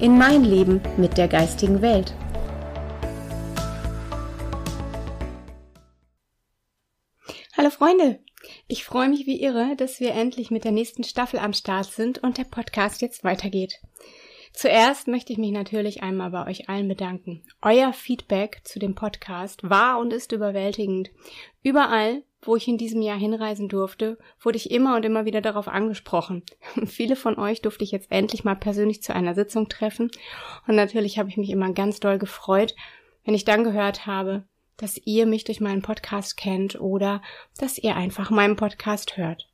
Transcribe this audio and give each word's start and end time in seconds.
in 0.00 0.16
mein 0.16 0.44
Leben 0.44 0.80
mit 0.96 1.18
der 1.18 1.28
geistigen 1.28 1.82
Welt. 1.82 2.14
Hallo 7.56 7.70
Freunde, 7.70 8.20
ich 8.68 8.84
freue 8.84 9.08
mich 9.08 9.26
wie 9.26 9.42
irre, 9.42 9.74
dass 9.76 9.98
wir 9.98 10.12
endlich 10.14 10.50
mit 10.52 10.62
der 10.62 10.70
nächsten 10.70 11.02
Staffel 11.02 11.40
am 11.40 11.52
Start 11.52 11.86
sind 11.86 12.18
und 12.18 12.38
der 12.38 12.44
Podcast 12.44 13.02
jetzt 13.02 13.24
weitergeht. 13.24 13.80
Zuerst 14.52 15.08
möchte 15.08 15.32
ich 15.32 15.38
mich 15.38 15.50
natürlich 15.52 16.02
einmal 16.02 16.30
bei 16.30 16.46
euch 16.46 16.68
allen 16.68 16.88
bedanken. 16.88 17.44
Euer 17.60 17.92
Feedback 17.92 18.60
zu 18.64 18.78
dem 18.78 18.94
Podcast 18.94 19.68
war 19.68 19.98
und 19.98 20.12
ist 20.12 20.32
überwältigend. 20.32 21.10
Überall, 21.62 22.22
wo 22.40 22.56
ich 22.56 22.68
in 22.68 22.78
diesem 22.78 23.02
Jahr 23.02 23.18
hinreisen 23.18 23.68
durfte, 23.68 24.18
wurde 24.40 24.56
ich 24.56 24.70
immer 24.70 24.96
und 24.96 25.04
immer 25.04 25.24
wieder 25.24 25.40
darauf 25.40 25.68
angesprochen. 25.68 26.42
Viele 26.86 27.16
von 27.16 27.38
euch 27.38 27.62
durfte 27.62 27.84
ich 27.84 27.90
jetzt 27.90 28.10
endlich 28.10 28.44
mal 28.44 28.54
persönlich 28.54 29.02
zu 29.02 29.14
einer 29.14 29.34
Sitzung 29.34 29.68
treffen. 29.68 30.10
Und 30.66 30.76
natürlich 30.76 31.18
habe 31.18 31.28
ich 31.28 31.36
mich 31.36 31.50
immer 31.50 31.72
ganz 31.72 32.00
doll 32.00 32.18
gefreut, 32.18 32.74
wenn 33.24 33.34
ich 33.34 33.44
dann 33.44 33.64
gehört 33.64 34.06
habe, 34.06 34.44
dass 34.76 35.00
ihr 35.04 35.26
mich 35.26 35.44
durch 35.44 35.60
meinen 35.60 35.82
Podcast 35.82 36.36
kennt 36.36 36.80
oder 36.80 37.20
dass 37.58 37.78
ihr 37.78 37.96
einfach 37.96 38.30
meinen 38.30 38.56
Podcast 38.56 39.16
hört. 39.16 39.48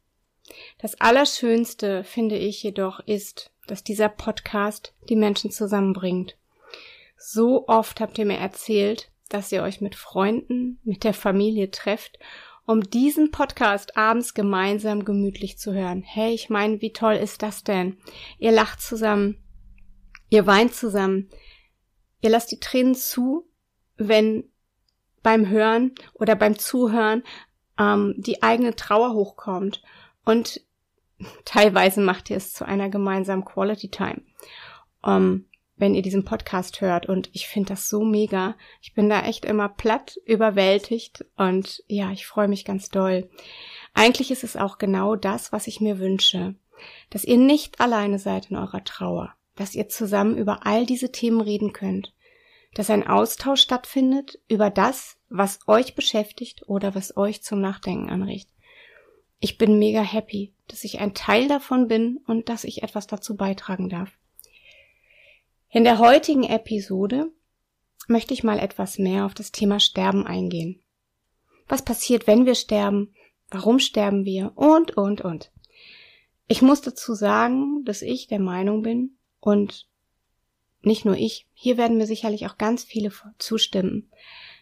Das 0.78 1.00
Allerschönste, 1.00 2.04
finde 2.04 2.36
ich 2.36 2.62
jedoch, 2.62 3.00
ist, 3.00 3.50
dass 3.66 3.82
dieser 3.82 4.10
Podcast 4.10 4.92
die 5.08 5.16
Menschen 5.16 5.50
zusammenbringt. 5.50 6.36
So 7.16 7.66
oft 7.66 8.00
habt 8.00 8.18
ihr 8.18 8.26
mir 8.26 8.36
erzählt, 8.36 9.10
dass 9.30 9.50
ihr 9.50 9.62
euch 9.62 9.80
mit 9.80 9.94
Freunden, 9.94 10.78
mit 10.84 11.02
der 11.02 11.14
Familie 11.14 11.70
trefft 11.70 12.18
um 12.66 12.82
diesen 12.82 13.30
Podcast 13.30 13.96
abends 13.96 14.34
gemeinsam 14.34 15.04
gemütlich 15.04 15.58
zu 15.58 15.72
hören. 15.72 16.02
Hey, 16.02 16.32
ich 16.32 16.48
meine, 16.48 16.80
wie 16.80 16.92
toll 16.92 17.14
ist 17.14 17.42
das 17.42 17.64
denn? 17.64 17.98
Ihr 18.38 18.52
lacht 18.52 18.80
zusammen, 18.80 19.36
ihr 20.30 20.46
weint 20.46 20.74
zusammen, 20.74 21.28
ihr 22.20 22.30
lasst 22.30 22.50
die 22.52 22.60
Tränen 22.60 22.94
zu, 22.94 23.46
wenn 23.96 24.44
beim 25.22 25.48
Hören 25.48 25.94
oder 26.14 26.36
beim 26.36 26.58
Zuhören 26.58 27.22
ähm, 27.78 28.14
die 28.16 28.42
eigene 28.42 28.74
Trauer 28.76 29.12
hochkommt. 29.12 29.82
Und 30.24 30.60
teilweise 31.44 32.00
macht 32.00 32.30
ihr 32.30 32.36
es 32.36 32.52
zu 32.52 32.64
einer 32.64 32.88
gemeinsamen 32.88 33.44
Quality 33.44 33.90
Time. 33.90 34.22
Um, 35.02 35.46
wenn 35.76 35.94
ihr 35.94 36.02
diesen 36.02 36.24
Podcast 36.24 36.80
hört. 36.80 37.06
Und 37.06 37.30
ich 37.32 37.46
finde 37.46 37.70
das 37.70 37.88
so 37.88 38.04
mega. 38.04 38.56
Ich 38.80 38.94
bin 38.94 39.08
da 39.08 39.22
echt 39.22 39.44
immer 39.44 39.68
platt 39.68 40.18
überwältigt 40.24 41.24
und 41.36 41.82
ja, 41.86 42.12
ich 42.12 42.26
freue 42.26 42.48
mich 42.48 42.64
ganz 42.64 42.88
doll. 42.88 43.28
Eigentlich 43.92 44.30
ist 44.30 44.44
es 44.44 44.56
auch 44.56 44.78
genau 44.78 45.16
das, 45.16 45.52
was 45.52 45.66
ich 45.66 45.80
mir 45.80 45.98
wünsche. 45.98 46.54
Dass 47.10 47.24
ihr 47.24 47.38
nicht 47.38 47.80
alleine 47.80 48.18
seid 48.18 48.50
in 48.50 48.56
eurer 48.56 48.84
Trauer. 48.84 49.34
Dass 49.56 49.74
ihr 49.74 49.88
zusammen 49.88 50.36
über 50.36 50.66
all 50.66 50.86
diese 50.86 51.12
Themen 51.12 51.40
reden 51.40 51.72
könnt. 51.72 52.12
Dass 52.74 52.90
ein 52.90 53.06
Austausch 53.06 53.60
stattfindet 53.60 54.40
über 54.48 54.70
das, 54.70 55.16
was 55.28 55.60
euch 55.68 55.94
beschäftigt 55.94 56.68
oder 56.68 56.94
was 56.94 57.16
euch 57.16 57.42
zum 57.42 57.60
Nachdenken 57.60 58.10
anregt. 58.10 58.48
Ich 59.38 59.58
bin 59.58 59.78
mega 59.78 60.00
happy, 60.00 60.54
dass 60.68 60.84
ich 60.84 61.00
ein 61.00 61.14
Teil 61.14 61.48
davon 61.48 61.86
bin 61.86 62.20
und 62.26 62.48
dass 62.48 62.64
ich 62.64 62.82
etwas 62.82 63.06
dazu 63.06 63.36
beitragen 63.36 63.88
darf. 63.88 64.10
In 65.74 65.82
der 65.82 65.98
heutigen 65.98 66.44
Episode 66.44 67.32
möchte 68.06 68.32
ich 68.32 68.44
mal 68.44 68.60
etwas 68.60 68.96
mehr 68.96 69.26
auf 69.26 69.34
das 69.34 69.50
Thema 69.50 69.80
Sterben 69.80 70.24
eingehen. 70.24 70.80
Was 71.66 71.84
passiert, 71.84 72.28
wenn 72.28 72.46
wir 72.46 72.54
sterben? 72.54 73.12
Warum 73.50 73.80
sterben 73.80 74.24
wir? 74.24 74.52
Und, 74.54 74.96
und, 74.96 75.22
und. 75.22 75.50
Ich 76.46 76.62
muss 76.62 76.80
dazu 76.80 77.14
sagen, 77.14 77.84
dass 77.84 78.02
ich 78.02 78.28
der 78.28 78.38
Meinung 78.38 78.82
bin 78.82 79.16
und 79.40 79.88
nicht 80.82 81.04
nur 81.04 81.16
ich, 81.16 81.48
hier 81.54 81.76
werden 81.76 81.96
mir 81.96 82.06
sicherlich 82.06 82.46
auch 82.46 82.56
ganz 82.56 82.84
viele 82.84 83.10
zustimmen, 83.38 84.12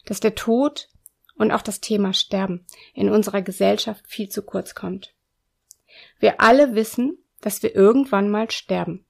dass 0.06 0.20
der 0.20 0.34
Tod 0.34 0.88
und 1.34 1.52
auch 1.52 1.60
das 1.60 1.82
Thema 1.82 2.14
Sterben 2.14 2.64
in 2.94 3.10
unserer 3.10 3.42
Gesellschaft 3.42 4.06
viel 4.08 4.30
zu 4.30 4.40
kurz 4.40 4.74
kommt. 4.74 5.14
Wir 6.20 6.40
alle 6.40 6.74
wissen, 6.74 7.18
dass 7.42 7.62
wir 7.62 7.74
irgendwann 7.74 8.30
mal 8.30 8.50
sterben. 8.50 9.04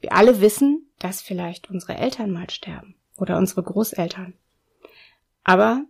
Wir 0.00 0.12
alle 0.12 0.40
wissen, 0.40 0.90
dass 0.98 1.22
vielleicht 1.22 1.70
unsere 1.70 1.96
Eltern 1.96 2.30
mal 2.30 2.48
sterben 2.50 2.94
oder 3.16 3.36
unsere 3.36 3.62
Großeltern. 3.62 4.34
Aber 5.44 5.84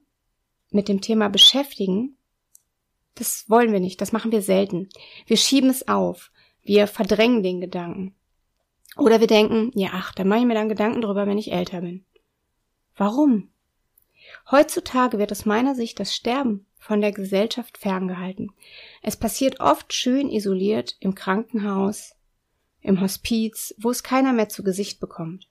mit 0.70 0.88
dem 0.88 1.00
Thema 1.00 1.28
beschäftigen, 1.28 2.16
das 3.14 3.48
wollen 3.48 3.72
wir 3.72 3.80
nicht, 3.80 4.00
das 4.00 4.12
machen 4.12 4.32
wir 4.32 4.42
selten. 4.42 4.88
Wir 5.26 5.36
schieben 5.36 5.70
es 5.70 5.88
auf, 5.88 6.30
wir 6.62 6.86
verdrängen 6.86 7.42
den 7.42 7.60
Gedanken. 7.60 8.14
Oder 8.96 9.20
wir 9.20 9.26
denken, 9.26 9.70
ja, 9.74 9.90
ach, 9.92 10.12
da 10.12 10.24
mache 10.24 10.40
ich 10.40 10.46
mir 10.46 10.54
dann 10.54 10.68
Gedanken 10.68 11.00
drüber, 11.00 11.26
wenn 11.26 11.38
ich 11.38 11.52
älter 11.52 11.80
bin. 11.80 12.04
Warum? 12.96 13.50
Heutzutage 14.50 15.18
wird 15.18 15.32
aus 15.32 15.46
meiner 15.46 15.74
Sicht 15.74 16.00
das 16.00 16.14
Sterben 16.14 16.66
von 16.78 17.00
der 17.00 17.12
Gesellschaft 17.12 17.78
ferngehalten. 17.78 18.52
Es 19.02 19.16
passiert 19.16 19.60
oft 19.60 19.92
schön 19.92 20.28
isoliert 20.28 20.96
im 21.00 21.14
Krankenhaus, 21.14 22.16
im 22.82 23.00
Hospiz, 23.00 23.74
wo 23.78 23.90
es 23.90 24.02
keiner 24.02 24.32
mehr 24.32 24.48
zu 24.48 24.62
Gesicht 24.62 25.00
bekommt. 25.00 25.48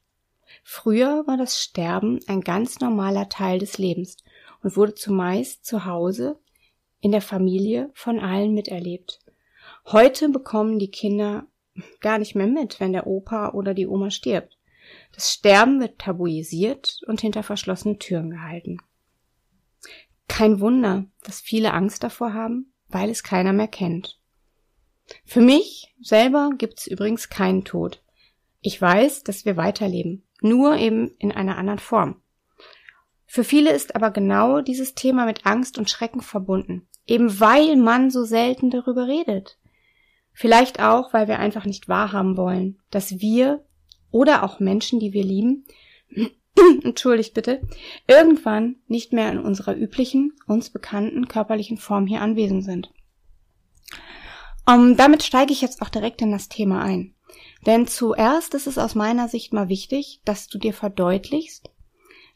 Früher 0.63 1.25
war 1.27 1.37
das 1.37 1.61
Sterben 1.61 2.19
ein 2.27 2.41
ganz 2.41 2.79
normaler 2.79 3.29
Teil 3.29 3.59
des 3.59 3.77
Lebens 3.77 4.17
und 4.63 4.75
wurde 4.75 4.95
zumeist 4.95 5.65
zu 5.65 5.85
Hause 5.85 6.39
in 7.01 7.11
der 7.11 7.21
Familie 7.21 7.91
von 7.93 8.19
allen 8.19 8.53
miterlebt. 8.53 9.19
Heute 9.85 10.29
bekommen 10.29 10.79
die 10.79 10.91
Kinder 10.91 11.47
gar 12.01 12.17
nicht 12.17 12.35
mehr 12.35 12.47
mit, 12.47 12.79
wenn 12.79 12.93
der 12.93 13.07
Opa 13.07 13.51
oder 13.53 13.73
die 13.73 13.87
Oma 13.87 14.11
stirbt. 14.11 14.57
Das 15.13 15.31
Sterben 15.31 15.79
wird 15.79 15.99
tabuisiert 15.99 17.01
und 17.07 17.21
hinter 17.21 17.43
verschlossenen 17.43 17.99
Türen 17.99 18.31
gehalten. 18.31 18.77
Kein 20.27 20.59
Wunder, 20.59 21.05
dass 21.23 21.41
viele 21.41 21.73
Angst 21.73 22.03
davor 22.03 22.33
haben, 22.33 22.73
weil 22.87 23.09
es 23.09 23.23
keiner 23.23 23.53
mehr 23.53 23.67
kennt. 23.67 24.18
Für 25.25 25.41
mich 25.41 25.93
selber 26.01 26.51
gibt's 26.57 26.87
übrigens 26.87 27.29
keinen 27.29 27.63
Tod. 27.63 28.01
Ich 28.61 28.81
weiß, 28.81 29.23
dass 29.23 29.45
wir 29.45 29.57
weiterleben, 29.57 30.23
nur 30.41 30.75
eben 30.77 31.15
in 31.17 31.31
einer 31.31 31.57
anderen 31.57 31.79
Form. 31.79 32.21
Für 33.25 33.43
viele 33.43 33.71
ist 33.71 33.95
aber 33.95 34.11
genau 34.11 34.61
dieses 34.61 34.95
Thema 34.95 35.25
mit 35.25 35.45
Angst 35.45 35.77
und 35.77 35.89
Schrecken 35.89 36.21
verbunden, 36.21 36.87
eben 37.05 37.39
weil 37.39 37.75
man 37.75 38.09
so 38.09 38.23
selten 38.23 38.69
darüber 38.71 39.07
redet. 39.07 39.59
Vielleicht 40.33 40.81
auch, 40.81 41.13
weil 41.13 41.27
wir 41.27 41.39
einfach 41.39 41.65
nicht 41.65 41.87
wahrhaben 41.87 42.37
wollen, 42.37 42.79
dass 42.89 43.19
wir 43.19 43.63
oder 44.11 44.43
auch 44.43 44.59
Menschen, 44.59 44.99
die 44.99 45.13
wir 45.13 45.23
lieben, 45.23 45.65
entschuldigt 46.83 47.33
bitte, 47.33 47.61
irgendwann 48.07 48.77
nicht 48.87 49.13
mehr 49.13 49.31
in 49.31 49.39
unserer 49.39 49.75
üblichen, 49.75 50.33
uns 50.47 50.69
bekannten 50.69 51.27
körperlichen 51.27 51.77
Form 51.77 52.07
hier 52.07 52.21
anwesend 52.21 52.63
sind. 52.63 52.91
Um, 54.69 54.95
damit 54.95 55.23
steige 55.23 55.51
ich 55.51 55.61
jetzt 55.61 55.81
auch 55.81 55.89
direkt 55.89 56.21
in 56.21 56.31
das 56.31 56.47
Thema 56.47 56.83
ein. 56.83 57.15
Denn 57.65 57.87
zuerst 57.87 58.53
ist 58.53 58.67
es 58.67 58.77
aus 58.77 58.93
meiner 58.93 59.27
Sicht 59.27 59.51
mal 59.51 59.67
wichtig, 59.67 60.21
dass 60.25 60.47
du 60.47 60.59
dir 60.59 60.73
verdeutlichst, 60.73 61.71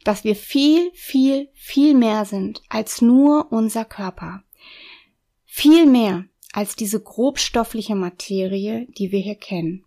dass 0.04 0.24
wir 0.24 0.36
viel, 0.36 0.92
viel, 0.94 1.50
viel 1.54 1.94
mehr 1.94 2.26
sind 2.26 2.64
als 2.70 3.02
nur 3.02 3.52
unser 3.52 3.86
Körper. 3.86 4.44
Viel 5.46 5.86
mehr 5.86 6.26
als 6.54 6.76
diese 6.76 7.00
grobstoffliche 7.00 7.96
Materie, 7.96 8.88
die 8.98 9.12
wir 9.12 9.20
hier 9.20 9.36
kennen. 9.36 9.86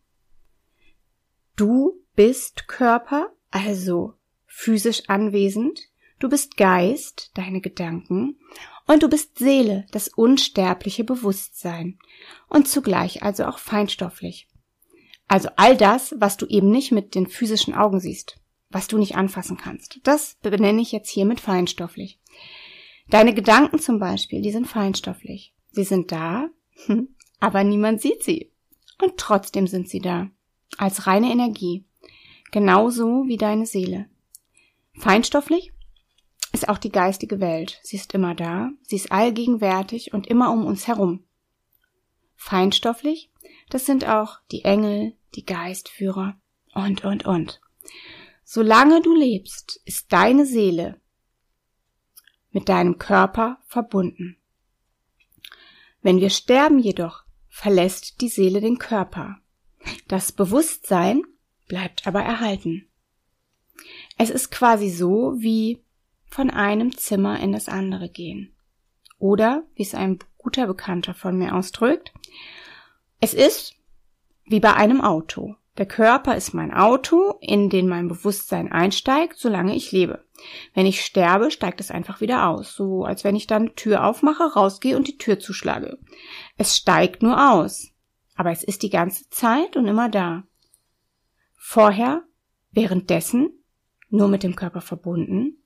Du 1.57 2.01
bist 2.15 2.69
Körper, 2.69 3.33
also 3.51 4.15
physisch 4.47 5.03
anwesend, 5.09 5.81
du 6.21 6.29
bist 6.29 6.57
Geist, 6.57 7.33
deine 7.35 7.61
Gedanken, 7.61 8.37
und 8.87 9.03
du 9.03 9.09
bist 9.09 9.39
Seele, 9.39 9.87
das 9.91 10.09
unsterbliche 10.09 11.05
Bewusstsein 11.05 11.99
und 12.49 12.69
zugleich 12.69 13.23
also 13.23 13.45
auch 13.45 13.59
feinstofflich. 13.59 14.49
Also 15.29 15.49
all 15.57 15.77
das, 15.77 16.15
was 16.19 16.37
du 16.37 16.47
eben 16.47 16.71
nicht 16.71 16.93
mit 16.93 17.15
den 17.15 17.27
physischen 17.27 17.75
Augen 17.75 17.99
siehst, 17.99 18.39
was 18.71 18.87
du 18.87 18.99
nicht 18.99 19.17
anfassen 19.17 19.57
kannst. 19.57 20.01
Das 20.05 20.37
benenne 20.41 20.81
ich 20.81 20.93
jetzt 20.93 21.11
hier 21.11 21.25
mit 21.25 21.41
feinstofflich. 21.41 22.21
Deine 23.09 23.35
Gedanken 23.35 23.79
zum 23.79 23.99
Beispiel, 23.99 24.41
die 24.41 24.53
sind 24.53 24.67
feinstofflich. 24.67 25.53
Sie 25.71 25.85
sind 25.85 26.13
da, 26.13 26.49
hm, 26.87 27.09
aber 27.41 27.65
niemand 27.65 28.01
sieht 28.01 28.23
sie. 28.23 28.53
Und 29.03 29.17
trotzdem 29.17 29.67
sind 29.67 29.89
sie 29.89 30.01
da. 30.01 30.31
Als 30.79 31.07
reine 31.07 31.31
Energie. 31.31 31.85
Genauso 32.51 33.25
wie 33.27 33.37
deine 33.37 33.67
Seele. 33.67 34.07
Feinstofflich 34.95 35.73
ist 36.57 36.69
auch 36.71 36.79
die 36.79 36.91
geistige 36.91 37.39
Welt. 37.39 37.79
Sie 37.83 37.97
ist 37.97 38.15
immer 38.15 38.35
da, 38.35 38.71
sie 38.83 38.97
ist 38.97 39.13
allgegenwärtig 39.13 40.15
und 40.15 40.27
immer 40.27 40.51
um 40.51 40.65
uns 40.65 40.87
herum. 40.87 41.23
Feinstofflich, 42.35 43.31
das 43.69 43.85
sind 43.85 44.09
auch 44.09 44.41
die 44.51 44.65
Engel, 44.65 45.15
die 45.35 45.45
Geistführer 45.45 46.41
und, 46.75 47.05
und, 47.05 47.27
und. 47.27 47.61
Solange 48.43 49.03
du 49.03 49.15
lebst, 49.15 49.81
ist 49.85 50.13
deine 50.13 50.47
Seele 50.47 50.99
mit 52.51 52.71
deinem 52.71 52.97
Körper 52.97 53.59
verbunden. 53.67 54.39
Wenn 56.01 56.21
wir 56.21 56.31
sterben 56.31 56.79
jedoch, 56.79 57.25
verlässt 57.49 58.23
die 58.23 58.29
Seele 58.29 58.63
den 58.63 58.79
Körper. 58.79 59.41
Das 60.09 60.33
Bewusstsein 60.33 61.23
bleibt 61.69 62.07
aber 62.07 62.23
erhalten. 62.23 62.89
Es 64.17 64.31
ist 64.31 64.51
quasi 64.51 64.89
so 64.89 65.35
wie 65.37 65.83
von 66.29 66.51
einem 66.51 66.97
Zimmer 66.97 67.41
in 67.41 67.53
das 67.53 67.69
andere 67.69 68.09
gehen. 68.09 68.53
Oder, 69.19 69.65
wie 69.75 69.83
es 69.83 69.95
ein 69.95 70.19
guter 70.37 70.67
Bekannter 70.67 71.15
von 71.15 71.37
mir 71.39 71.55
ausdrückt, 71.55 72.13
es 73.21 73.35
ist 73.35 73.75
wie 74.45 74.61
bei 74.61 74.75
einem 74.75 75.01
Auto. 75.01 75.57
Der 75.79 75.87
Körper 75.87 76.37
ist 76.37 76.55
mein 76.55 76.73
Auto, 76.73 77.35
in 77.41 77.69
den 77.69 77.89
mein 77.89 78.09
Bewusstsein 78.09 78.73
einsteigt, 78.73 79.39
solange 79.39 79.75
ich 79.75 79.93
lebe. 79.93 80.25
Wenn 80.75 80.87
ich 80.87 81.05
sterbe, 81.05 81.51
steigt 81.51 81.81
es 81.81 81.91
einfach 81.91 82.21
wieder 82.21 82.49
aus, 82.49 82.75
so 82.75 83.05
als 83.05 83.25
wenn 83.25 83.37
ich 83.37 83.47
dann 83.47 83.75
Tür 83.75 84.05
aufmache, 84.05 84.55
rausgehe 84.55 84.97
und 84.97 85.09
die 85.09 85.19
Tür 85.19 85.39
zuschlage. 85.39 85.99
Es 86.57 86.77
steigt 86.77 87.23
nur 87.23 87.53
aus, 87.53 87.91
aber 88.37 88.53
es 88.53 88.63
ist 88.63 88.83
die 88.83 88.91
ganze 88.91 89.29
Zeit 89.31 89.77
und 89.77 89.87
immer 89.87 90.09
da. 90.09 90.45
Vorher, 91.55 92.23
währenddessen, 92.71 93.51
nur 94.09 94.29
mit 94.29 94.43
dem 94.43 94.57
Körper 94.57 94.81
verbunden 94.81 95.59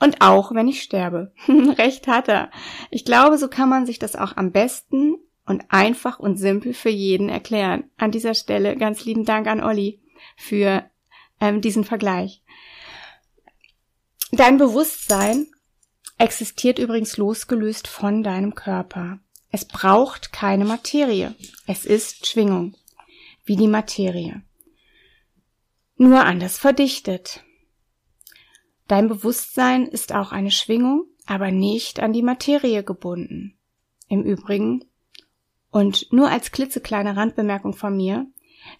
und 0.00 0.20
auch 0.20 0.54
wenn 0.54 0.68
ich 0.68 0.82
sterbe. 0.82 1.32
Recht 1.48 2.06
hat 2.06 2.28
er. 2.28 2.50
Ich 2.90 3.04
glaube, 3.04 3.38
so 3.38 3.48
kann 3.48 3.68
man 3.68 3.86
sich 3.86 3.98
das 3.98 4.16
auch 4.16 4.36
am 4.36 4.52
besten 4.52 5.16
und 5.46 5.64
einfach 5.70 6.18
und 6.18 6.36
simpel 6.36 6.74
für 6.74 6.90
jeden 6.90 7.28
erklären. 7.28 7.84
An 7.96 8.10
dieser 8.10 8.34
Stelle 8.34 8.76
ganz 8.76 9.04
lieben 9.04 9.24
Dank 9.24 9.46
an 9.46 9.62
Olli 9.62 10.00
für 10.36 10.88
ähm, 11.40 11.60
diesen 11.60 11.84
Vergleich. 11.84 12.42
Dein 14.30 14.58
Bewusstsein 14.58 15.46
existiert 16.18 16.78
übrigens 16.78 17.16
losgelöst 17.16 17.88
von 17.88 18.22
deinem 18.22 18.54
Körper. 18.54 19.20
Es 19.50 19.64
braucht 19.64 20.32
keine 20.32 20.64
Materie. 20.64 21.34
Es 21.66 21.86
ist 21.86 22.26
Schwingung, 22.26 22.76
wie 23.44 23.56
die 23.56 23.68
Materie. 23.68 24.42
Nur 25.96 26.24
anders 26.24 26.58
verdichtet. 26.58 27.42
Dein 28.88 29.08
Bewusstsein 29.08 29.86
ist 29.86 30.12
auch 30.14 30.32
eine 30.32 30.50
Schwingung, 30.50 31.04
aber 31.26 31.50
nicht 31.50 32.00
an 32.00 32.12
die 32.12 32.22
Materie 32.22 32.82
gebunden. 32.82 33.56
Im 34.08 34.22
Übrigen 34.22 34.84
und 35.70 36.10
nur 36.12 36.30
als 36.30 36.50
klitzekleine 36.50 37.16
Randbemerkung 37.16 37.74
von 37.74 37.96
mir, 37.96 38.26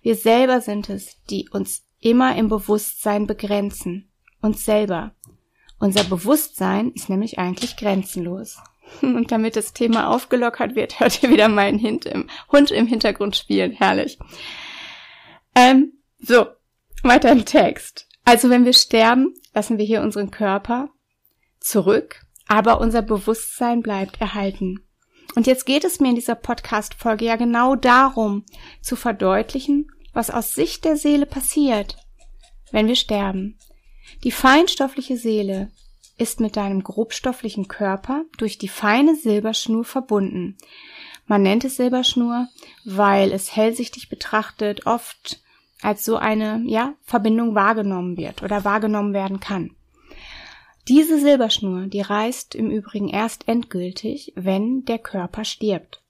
wir 0.03 0.17
selber 0.17 0.61
sind 0.61 0.89
es, 0.89 1.23
die 1.31 1.49
uns 1.51 1.85
immer 2.01 2.37
im 2.37 2.49
Bewusstsein 2.49 3.27
begrenzen. 3.27 4.11
Uns 4.41 4.65
selber. 4.65 5.15
Unser 5.79 6.05
Bewusstsein 6.05 6.93
ist 6.93 7.09
nämlich 7.09 7.39
eigentlich 7.39 7.77
grenzenlos. 7.77 8.59
Und 9.03 9.31
damit 9.31 9.57
das 9.57 9.75
Thema 9.75 10.09
aufgelockert 10.09 10.75
wird, 10.75 10.99
hört 11.01 11.23
ihr 11.23 11.31
wieder 11.31 11.49
meinen 11.49 11.81
Hund 11.81 12.07
im, 12.07 12.29
Hund 12.51 12.71
im 12.71 12.87
Hintergrund 12.87 13.37
spielen. 13.37 13.73
Herrlich. 13.73 14.19
Ähm, 15.55 15.93
so, 16.19 16.47
weiter 17.03 17.31
im 17.31 17.45
Text. 17.45 18.08
Also 18.29 18.51
wenn 18.51 18.67
wir 18.67 18.75
sterben, 18.75 19.35
lassen 19.55 19.79
wir 19.79 19.87
hier 19.87 20.03
unseren 20.03 20.31
Körper 20.31 20.91
zurück, 21.61 22.27
aber 22.47 22.79
unser 22.79 23.01
Bewusstsein 23.01 23.81
bleibt 23.81 24.21
erhalten. 24.21 24.87
Und 25.35 25.47
jetzt 25.47 25.65
geht 25.65 25.83
es 25.83 25.99
mir 25.99 26.11
in 26.11 26.15
dieser 26.15 26.35
Podcast-Folge 26.35 27.25
ja 27.25 27.37
genau 27.37 27.75
darum, 27.75 28.45
zu 28.83 28.97
verdeutlichen, 28.97 29.91
was 30.13 30.29
aus 30.29 30.53
Sicht 30.53 30.85
der 30.85 30.99
Seele 30.99 31.25
passiert, 31.25 31.97
wenn 32.71 32.87
wir 32.87 32.97
sterben. 32.97 33.57
Die 34.25 34.31
feinstoffliche 34.31 35.17
Seele 35.17 35.73
ist 36.19 36.39
mit 36.39 36.57
deinem 36.57 36.83
grobstofflichen 36.83 37.67
Körper 37.67 38.27
durch 38.37 38.59
die 38.59 38.69
feine 38.69 39.17
Silberschnur 39.17 39.87
verbunden. 39.87 40.59
Man 41.25 41.41
nennt 41.41 41.65
es 41.65 41.77
Silberschnur, 41.77 42.47
weil 42.85 43.33
es 43.33 43.57
hellsichtig 43.57 44.11
betrachtet 44.11 44.85
oft 44.85 45.41
als 45.83 46.05
so 46.05 46.17
eine, 46.17 46.63
ja, 46.67 46.95
Verbindung 47.03 47.55
wahrgenommen 47.55 48.17
wird 48.17 48.43
oder 48.43 48.65
wahrgenommen 48.65 49.13
werden 49.13 49.41
kann. 49.41 49.71
Diese 50.89 51.21
Silberschnur, 51.21 51.87
die 51.87 52.01
reißt 52.01 52.55
im 52.55 52.71
Übrigen 52.71 53.09
erst 53.09 53.47
endgültig, 53.47 54.33
wenn 54.37 54.85
der 54.87 54.99
Körper 54.99 55.45
stirbt. 55.45 56.03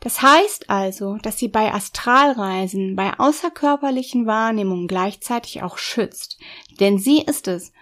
Das 0.00 0.22
heißt 0.22 0.70
also, 0.70 1.16
dass 1.16 1.38
sie 1.38 1.48
bei 1.48 1.72
Astralreisen, 1.72 2.96
bei 2.96 3.18
außerkörperlichen 3.18 4.26
Wahrnehmungen 4.26 4.88
gleichzeitig 4.88 5.62
auch 5.62 5.78
schützt, 5.78 6.38
denn 6.80 6.98
sie 6.98 7.20
ist 7.22 7.48
es, 7.48 7.72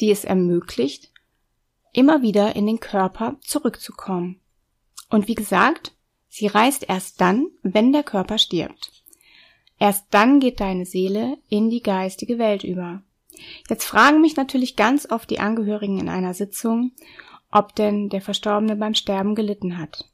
die 0.00 0.10
es 0.10 0.24
ermöglicht, 0.24 1.10
immer 1.92 2.22
wieder 2.22 2.54
in 2.54 2.66
den 2.66 2.80
Körper 2.80 3.36
zurückzukommen. 3.40 4.40
Und 5.10 5.26
wie 5.26 5.34
gesagt, 5.34 5.92
sie 6.28 6.46
reist 6.46 6.88
erst 6.88 7.20
dann, 7.20 7.48
wenn 7.62 7.92
der 7.92 8.02
Körper 8.02 8.38
stirbt. 8.38 8.97
Erst 9.78 10.06
dann 10.10 10.40
geht 10.40 10.60
deine 10.60 10.84
Seele 10.84 11.38
in 11.48 11.70
die 11.70 11.82
geistige 11.82 12.38
Welt 12.38 12.64
über. 12.64 13.02
Jetzt 13.68 13.84
fragen 13.84 14.20
mich 14.20 14.36
natürlich 14.36 14.76
ganz 14.76 15.10
oft 15.10 15.30
die 15.30 15.38
Angehörigen 15.38 15.98
in 16.00 16.08
einer 16.08 16.34
Sitzung, 16.34 16.92
ob 17.50 17.74
denn 17.74 18.08
der 18.08 18.20
Verstorbene 18.20 18.76
beim 18.76 18.94
Sterben 18.94 19.34
gelitten 19.34 19.78
hat. 19.78 20.10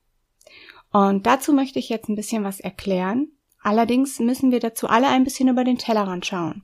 Und 0.93 1.27
dazu 1.27 1.53
möchte 1.53 1.79
ich 1.79 1.89
jetzt 1.89 2.09
ein 2.09 2.17
bisschen 2.17 2.45
was 2.45 2.61
erklären. 2.61 3.29
Allerdings 3.63 4.21
müssen 4.21 4.53
wir 4.53 4.61
dazu 4.61 4.89
alle 4.89 5.09
ein 5.09 5.25
bisschen 5.25 5.49
über 5.49 5.65
den 5.65 5.79
Tellerrand 5.79 6.27
schauen. 6.27 6.63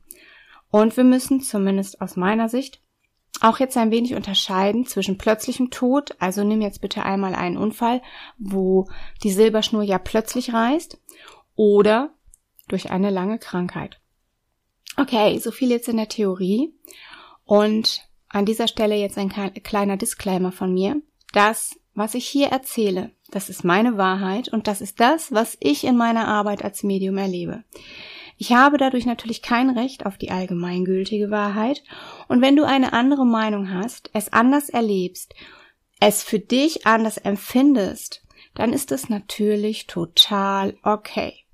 Und 0.71 0.97
wir 0.97 1.05
müssen, 1.05 1.41
zumindest 1.41 2.01
aus 2.01 2.15
meiner 2.15 2.49
Sicht, 2.49 2.81
auch 3.41 3.59
jetzt 3.59 3.77
ein 3.77 3.91
wenig 3.91 4.15
unterscheiden 4.15 4.87
zwischen 4.87 5.19
plötzlichem 5.19 5.71
Tod, 5.71 6.15
also 6.19 6.45
nimm 6.45 6.61
jetzt 6.61 6.81
bitte 6.81 7.05
einmal 7.05 7.35
einen 7.35 7.57
Unfall, 7.57 8.03
wo 8.39 8.87
die 9.23 9.33
Silberschnur 9.33 9.83
ja 9.83 9.99
plötzlich 9.99 10.53
reißt, 10.53 11.01
oder 11.57 12.13
durch 12.73 12.91
eine 12.91 13.11
lange 13.11 13.39
Krankheit. 13.39 14.01
Okay, 14.97 15.39
so 15.39 15.51
viel 15.51 15.71
jetzt 15.71 15.89
in 15.89 15.97
der 15.97 16.09
Theorie. 16.09 16.75
Und 17.45 18.03
an 18.29 18.47
dieser 18.47 18.69
Stelle 18.69 18.95
jetzt 18.95 19.19
ein 19.19 19.29
kleiner 19.29 19.97
Disclaimer 19.97 20.53
von 20.53 20.73
mir. 20.73 21.03
Das, 21.33 21.79
was 21.95 22.15
ich 22.15 22.27
hier 22.27 22.49
erzähle, 22.49 23.11
das 23.31 23.49
ist 23.49 23.65
meine 23.65 23.97
Wahrheit 23.97 24.49
und 24.49 24.67
das 24.67 24.81
ist 24.81 25.01
das, 25.01 25.33
was 25.33 25.57
ich 25.61 25.85
in 25.85 25.97
meiner 25.97 26.29
Arbeit 26.29 26.65
als 26.65 26.83
Medium 26.83 27.19
erlebe. 27.19 27.65
Ich 28.37 28.53
habe 28.53 28.79
dadurch 28.79 29.05
natürlich 29.05 29.43
kein 29.43 29.71
Recht 29.71 30.07
auf 30.07 30.17
die 30.17 30.31
allgemeingültige 30.31 31.31
Wahrheit 31.31 31.83
und 32.29 32.41
wenn 32.41 32.57
du 32.57 32.65
eine 32.65 32.93
andere 32.93 33.27
Meinung 33.27 33.73
hast, 33.73 34.11
es 34.15 34.33
anders 34.33 34.69
erlebst, 34.69 35.35
es 36.01 36.23
für 36.23 36.39
dich 36.39 36.87
anders 36.87 37.19
empfindest, 37.19 38.23
dann 38.55 38.73
ist 38.73 38.93
es 38.93 39.09
natürlich 39.09 39.87
total 39.87 40.77
okay. 40.83 41.45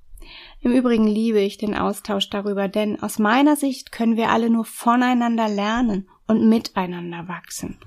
Im 0.61 0.73
Übrigen 0.73 1.07
liebe 1.07 1.41
ich 1.41 1.59
den 1.59 1.75
Austausch 1.75 2.31
darüber, 2.31 2.69
denn 2.69 3.01
aus 3.03 3.19
meiner 3.19 3.57
Sicht 3.57 3.93
können 3.93 4.17
wir 4.17 4.31
alle 4.31 4.51
nur 4.51 4.65
voneinander 4.65 5.49
lernen 5.49 6.09
und 6.27 6.49
miteinander 6.49 7.29
wachsen. 7.29 7.79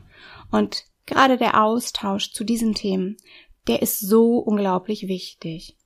Und 0.52 0.86
gerade 1.06 1.38
der 1.38 1.62
Austausch 1.62 2.32
zu 2.32 2.44
diesen 2.44 2.76
Themen, 2.76 3.18
der 3.68 3.82
ist 3.82 4.00
so 4.00 4.38
unglaublich 4.38 5.08
wichtig. 5.08 5.78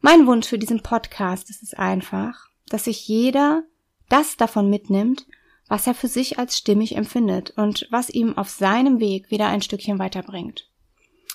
Mein 0.00 0.26
Wunsch 0.26 0.48
für 0.48 0.58
diesen 0.58 0.82
Podcast 0.82 1.48
ist 1.48 1.62
es 1.62 1.74
einfach, 1.74 2.48
dass 2.68 2.84
sich 2.84 3.08
jeder 3.08 3.62
das 4.08 4.36
davon 4.36 4.68
mitnimmt, 4.68 5.26
was 5.68 5.86
er 5.86 5.94
für 5.94 6.08
sich 6.08 6.38
als 6.38 6.58
stimmig 6.58 6.96
empfindet 6.96 7.54
und 7.56 7.88
was 7.90 8.10
ihm 8.10 8.36
auf 8.36 8.50
seinem 8.50 9.00
Weg 9.00 9.30
wieder 9.30 9.48
ein 9.48 9.62
Stückchen 9.62 9.98
weiterbringt. 9.98 10.68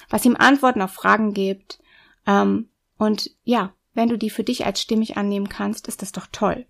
Was 0.10 0.26
ihm 0.26 0.36
Antworten 0.36 0.82
auf 0.82 0.92
Fragen 0.92 1.34
gibt 1.34 1.80
ähm, 2.28 2.70
und 2.98 3.32
ja, 3.44 3.74
wenn 3.94 4.10
du 4.10 4.18
die 4.18 4.30
für 4.30 4.44
dich 4.44 4.66
als 4.66 4.82
stimmig 4.82 5.18
annehmen 5.18 5.50
kannst, 5.50 5.88
ist 5.88 6.02
das 6.02 6.12
doch 6.12 6.28
toll. 6.32 6.66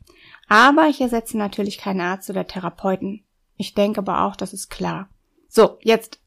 Aber 0.48 0.88
ich 0.88 1.00
ersetze 1.02 1.38
natürlich 1.38 1.78
keinen 1.78 2.02
Arzt 2.02 2.30
oder 2.30 2.48
Therapeuten. 2.48 3.24
Ich 3.56 3.74
denke 3.74 4.00
aber 4.00 4.24
auch, 4.24 4.36
das 4.36 4.54
ist 4.54 4.70
klar. 4.70 5.10
So, 5.48 5.78
jetzt 5.82 6.20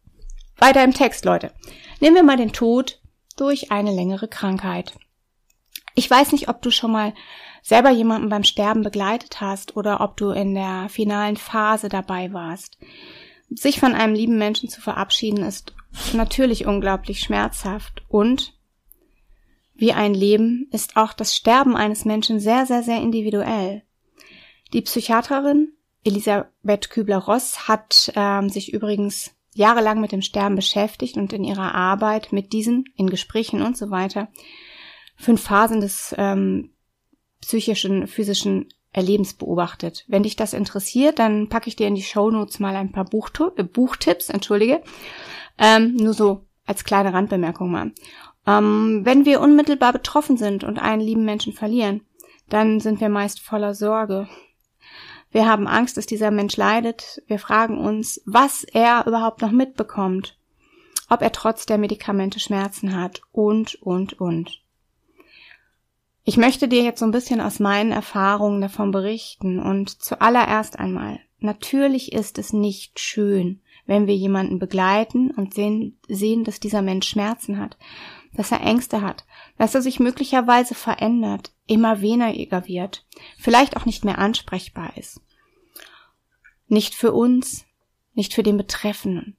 weiter 0.56 0.84
im 0.84 0.94
Text, 0.94 1.24
Leute. 1.24 1.52
Nehmen 2.00 2.16
wir 2.16 2.22
mal 2.22 2.36
den 2.36 2.52
Tod 2.52 3.00
durch 3.36 3.70
eine 3.70 3.92
längere 3.92 4.28
Krankheit. 4.28 4.94
Ich 5.94 6.08
weiß 6.08 6.32
nicht, 6.32 6.48
ob 6.48 6.62
du 6.62 6.70
schon 6.70 6.92
mal 6.92 7.14
selber 7.62 7.90
jemanden 7.90 8.28
beim 8.28 8.44
Sterben 8.44 8.82
begleitet 8.82 9.40
hast 9.40 9.76
oder 9.76 10.00
ob 10.00 10.16
du 10.16 10.30
in 10.30 10.54
der 10.54 10.88
finalen 10.88 11.36
Phase 11.36 11.88
dabei 11.88 12.32
warst. 12.32 12.78
Sich 13.50 13.78
von 13.78 13.94
einem 13.94 14.14
lieben 14.14 14.38
Menschen 14.38 14.68
zu 14.68 14.80
verabschieden 14.80 15.44
ist 15.44 15.74
natürlich 16.12 16.66
unglaublich 16.66 17.20
schmerzhaft 17.20 18.02
und 18.08 18.54
wie 19.74 19.92
ein 19.92 20.14
Leben 20.14 20.68
ist 20.70 20.96
auch 20.96 21.12
das 21.12 21.34
Sterben 21.34 21.76
eines 21.76 22.04
Menschen 22.04 22.40
sehr, 22.40 22.66
sehr, 22.66 22.82
sehr 22.82 23.00
individuell. 23.00 23.82
Die 24.72 24.82
Psychiaterin 24.82 25.72
Elisabeth 26.04 26.90
Kübler-Ross 26.90 27.68
hat 27.68 28.12
ähm, 28.16 28.48
sich 28.48 28.72
übrigens 28.72 29.34
jahrelang 29.54 30.00
mit 30.00 30.12
dem 30.12 30.22
Sterben 30.22 30.56
beschäftigt 30.56 31.16
und 31.16 31.32
in 31.32 31.44
ihrer 31.44 31.74
Arbeit 31.74 32.32
mit 32.32 32.52
diesen, 32.52 32.84
in 32.96 33.08
Gesprächen 33.08 33.62
und 33.62 33.76
so 33.76 33.90
weiter, 33.90 34.28
fünf 35.16 35.42
Phasen 35.42 35.80
des 35.80 36.14
ähm, 36.18 36.70
psychischen, 37.40 38.06
physischen 38.06 38.68
Erlebens 38.92 39.34
beobachtet. 39.34 40.04
Wenn 40.08 40.22
dich 40.22 40.36
das 40.36 40.52
interessiert, 40.52 41.18
dann 41.18 41.48
packe 41.48 41.68
ich 41.68 41.76
dir 41.76 41.86
in 41.86 41.94
die 41.94 42.02
Show 42.02 42.30
Notes 42.30 42.60
mal 42.60 42.76
ein 42.76 42.92
paar 42.92 43.04
Buchtu 43.04 43.50
äh, 43.56 43.62
Buchtipps, 43.62 44.28
entschuldige. 44.28 44.82
Ähm, 45.58 45.96
nur 45.96 46.14
so 46.14 46.46
als 46.66 46.84
kleine 46.84 47.12
Randbemerkung 47.12 47.70
mal. 47.70 47.92
Ähm, 48.46 49.02
wenn 49.04 49.24
wir 49.24 49.40
unmittelbar 49.40 49.92
betroffen 49.92 50.36
sind 50.36 50.64
und 50.64 50.78
einen 50.78 51.02
lieben 51.02 51.24
Menschen 51.24 51.52
verlieren, 51.52 52.02
dann 52.48 52.80
sind 52.80 53.00
wir 53.00 53.08
meist 53.08 53.40
voller 53.40 53.74
Sorge. 53.74 54.28
Wir 55.30 55.46
haben 55.48 55.66
Angst, 55.66 55.96
dass 55.96 56.06
dieser 56.06 56.30
Mensch 56.30 56.56
leidet. 56.56 57.22
Wir 57.26 57.38
fragen 57.38 57.78
uns, 57.78 58.20
was 58.26 58.64
er 58.64 59.06
überhaupt 59.06 59.40
noch 59.40 59.52
mitbekommt, 59.52 60.36
ob 61.08 61.22
er 61.22 61.32
trotz 61.32 61.64
der 61.64 61.78
Medikamente 61.78 62.40
Schmerzen 62.40 62.94
hat 63.00 63.22
und, 63.32 63.76
und, 63.76 64.20
und. 64.20 64.60
Ich 66.24 66.36
möchte 66.36 66.68
dir 66.68 66.82
jetzt 66.82 67.00
so 67.00 67.06
ein 67.06 67.10
bisschen 67.10 67.40
aus 67.40 67.58
meinen 67.58 67.90
Erfahrungen 67.90 68.60
davon 68.60 68.92
berichten 68.92 69.58
und 69.58 70.02
zuallererst 70.02 70.78
einmal, 70.78 71.18
natürlich 71.40 72.12
ist 72.12 72.38
es 72.38 72.52
nicht 72.52 73.00
schön, 73.00 73.60
wenn 73.86 74.06
wir 74.06 74.14
jemanden 74.14 74.58
begleiten 74.58 75.30
und 75.32 75.54
sehen, 75.54 75.98
sehen, 76.08 76.44
dass 76.44 76.60
dieser 76.60 76.82
Mensch 76.82 77.08
Schmerzen 77.08 77.58
hat, 77.58 77.76
dass 78.34 78.52
er 78.52 78.60
Ängste 78.60 79.02
hat, 79.02 79.24
dass 79.58 79.74
er 79.74 79.82
sich 79.82 80.00
möglicherweise 80.00 80.74
verändert, 80.74 81.52
immer 81.66 82.00
weniger 82.00 82.66
wird, 82.66 83.06
vielleicht 83.38 83.76
auch 83.76 83.84
nicht 83.84 84.04
mehr 84.04 84.18
ansprechbar 84.18 84.96
ist. 84.96 85.20
Nicht 86.68 86.94
für 86.94 87.12
uns, 87.12 87.66
nicht 88.14 88.34
für 88.34 88.42
den 88.42 88.56
Betreffenden. 88.56 89.36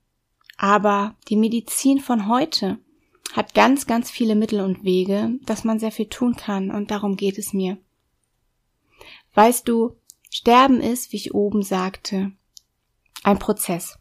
Aber 0.58 1.16
die 1.30 1.36
Medizin 1.36 2.00
von 2.00 2.28
heute 2.28 2.80
hat 3.34 3.56
ganz, 3.56 3.88
ganz 3.88 4.12
viele 4.12 4.36
Mittel 4.36 4.62
und 4.62 4.84
Wege, 4.84 5.40
dass 5.46 5.64
man 5.64 5.80
sehr 5.80 5.92
viel 5.92 6.08
tun 6.08 6.36
kann 6.36 6.70
und 6.70 6.92
darum 6.92 7.16
geht 7.16 7.38
es 7.38 7.54
mir. 7.54 7.78
Weißt 9.34 9.68
du, 9.68 9.98
Sterben 10.30 10.82
ist, 10.82 11.12
wie 11.12 11.18
ich 11.18 11.34
oben 11.34 11.62
sagte, 11.62 12.32
ein 13.24 13.40
Prozess. 13.40 13.98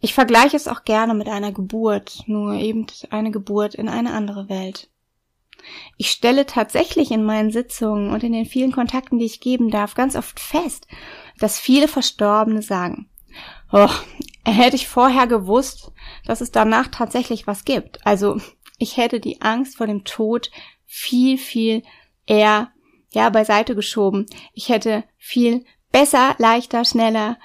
Ich 0.00 0.14
vergleiche 0.14 0.56
es 0.56 0.66
auch 0.66 0.84
gerne 0.84 1.14
mit 1.14 1.28
einer 1.28 1.52
Geburt, 1.52 2.24
nur 2.26 2.54
eben 2.54 2.86
eine 3.10 3.30
Geburt 3.30 3.74
in 3.74 3.88
eine 3.88 4.12
andere 4.12 4.48
Welt. 4.48 4.88
Ich 5.98 6.10
stelle 6.10 6.46
tatsächlich 6.46 7.10
in 7.10 7.22
meinen 7.22 7.50
Sitzungen 7.50 8.10
und 8.10 8.24
in 8.24 8.32
den 8.32 8.46
vielen 8.46 8.72
Kontakten, 8.72 9.18
die 9.18 9.26
ich 9.26 9.40
geben 9.40 9.70
darf, 9.70 9.94
ganz 9.94 10.16
oft 10.16 10.40
fest, 10.40 10.86
dass 11.38 11.60
viele 11.60 11.86
Verstorbene 11.86 12.62
sagen, 12.62 13.10
oh, 13.72 13.90
hätte 14.44 14.76
ich 14.76 14.88
vorher 14.88 15.26
gewusst, 15.26 15.92
dass 16.24 16.40
es 16.40 16.50
danach 16.50 16.88
tatsächlich 16.88 17.46
was 17.46 17.64
gibt. 17.64 18.04
Also 18.06 18.40
ich 18.78 18.96
hätte 18.96 19.20
die 19.20 19.42
Angst 19.42 19.76
vor 19.76 19.86
dem 19.86 20.04
Tod 20.04 20.50
viel, 20.86 21.36
viel 21.36 21.82
eher, 22.26 22.72
ja, 23.12 23.28
beiseite 23.28 23.74
geschoben. 23.74 24.26
Ich 24.54 24.70
hätte 24.70 25.04
viel 25.18 25.64
besser, 25.92 26.34
leichter, 26.38 26.84
schneller 26.84 27.38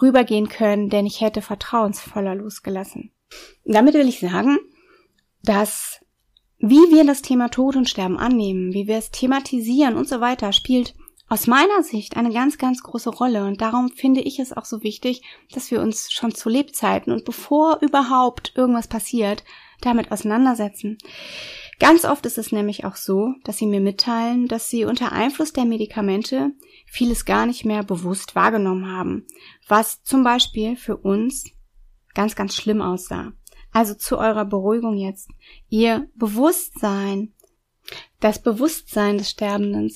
rübergehen 0.00 0.48
können, 0.48 0.88
denn 0.88 1.06
ich 1.06 1.20
hätte 1.20 1.42
vertrauensvoller 1.42 2.34
losgelassen. 2.34 3.12
Damit 3.64 3.94
will 3.94 4.08
ich 4.08 4.20
sagen, 4.20 4.58
dass 5.42 6.00
wie 6.58 6.94
wir 6.94 7.04
das 7.04 7.22
Thema 7.22 7.48
Tod 7.48 7.74
und 7.74 7.88
Sterben 7.88 8.18
annehmen, 8.18 8.72
wie 8.72 8.86
wir 8.86 8.96
es 8.96 9.10
thematisieren 9.10 9.96
und 9.96 10.08
so 10.08 10.20
weiter, 10.20 10.52
spielt 10.52 10.94
aus 11.28 11.46
meiner 11.46 11.82
Sicht 11.82 12.16
eine 12.16 12.32
ganz, 12.32 12.56
ganz 12.58 12.82
große 12.82 13.10
Rolle. 13.10 13.44
Und 13.44 13.60
darum 13.60 13.88
finde 13.88 14.20
ich 14.20 14.38
es 14.38 14.52
auch 14.52 14.64
so 14.64 14.82
wichtig, 14.82 15.22
dass 15.52 15.70
wir 15.70 15.80
uns 15.80 16.12
schon 16.12 16.34
zu 16.34 16.48
Lebzeiten 16.48 17.12
und 17.12 17.24
bevor 17.24 17.78
überhaupt 17.80 18.52
irgendwas 18.54 18.86
passiert, 18.86 19.42
damit 19.80 20.12
auseinandersetzen. 20.12 20.98
Ganz 21.80 22.04
oft 22.04 22.26
ist 22.26 22.38
es 22.38 22.52
nämlich 22.52 22.84
auch 22.84 22.94
so, 22.94 23.34
dass 23.42 23.58
sie 23.58 23.66
mir 23.66 23.80
mitteilen, 23.80 24.46
dass 24.46 24.70
sie 24.70 24.84
unter 24.84 25.10
Einfluss 25.10 25.52
der 25.52 25.64
Medikamente 25.64 26.52
vieles 26.86 27.24
gar 27.24 27.46
nicht 27.46 27.64
mehr 27.64 27.82
bewusst 27.82 28.36
wahrgenommen 28.36 28.86
haben, 28.86 29.26
was 29.68 30.02
zum 30.02 30.24
Beispiel 30.24 30.76
für 30.76 30.96
uns 30.96 31.50
ganz, 32.14 32.34
ganz 32.34 32.54
schlimm 32.54 32.80
aussah. 32.80 33.32
Also 33.72 33.94
zu 33.94 34.18
eurer 34.18 34.44
Beruhigung 34.44 34.96
jetzt. 34.96 35.30
Ihr 35.68 36.08
Bewusstsein, 36.14 37.32
das 38.20 38.42
Bewusstsein 38.42 39.18
des 39.18 39.30
Sterbenden 39.30 39.90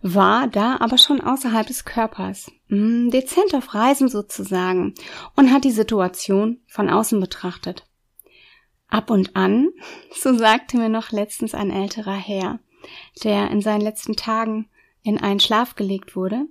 war 0.00 0.46
da 0.46 0.76
aber 0.76 0.98
schon 0.98 1.20
außerhalb 1.20 1.66
des 1.66 1.84
Körpers, 1.84 2.50
hm, 2.68 3.10
dezent 3.10 3.54
auf 3.54 3.74
Reisen 3.74 4.08
sozusagen, 4.08 4.94
und 5.34 5.52
hat 5.52 5.64
die 5.64 5.72
Situation 5.72 6.60
von 6.68 6.88
außen 6.88 7.18
betrachtet. 7.18 7.86
Ab 8.86 9.10
und 9.10 9.34
an, 9.36 9.70
so 10.14 10.36
sagte 10.36 10.76
mir 10.76 10.88
noch 10.88 11.10
letztens 11.10 11.54
ein 11.54 11.70
älterer 11.70 12.14
Herr, 12.14 12.60
der 13.24 13.50
in 13.50 13.60
seinen 13.60 13.80
letzten 13.80 14.14
Tagen 14.14 14.68
in 15.02 15.18
einen 15.18 15.40
Schlaf 15.40 15.74
gelegt 15.74 16.14
wurde, 16.14 16.46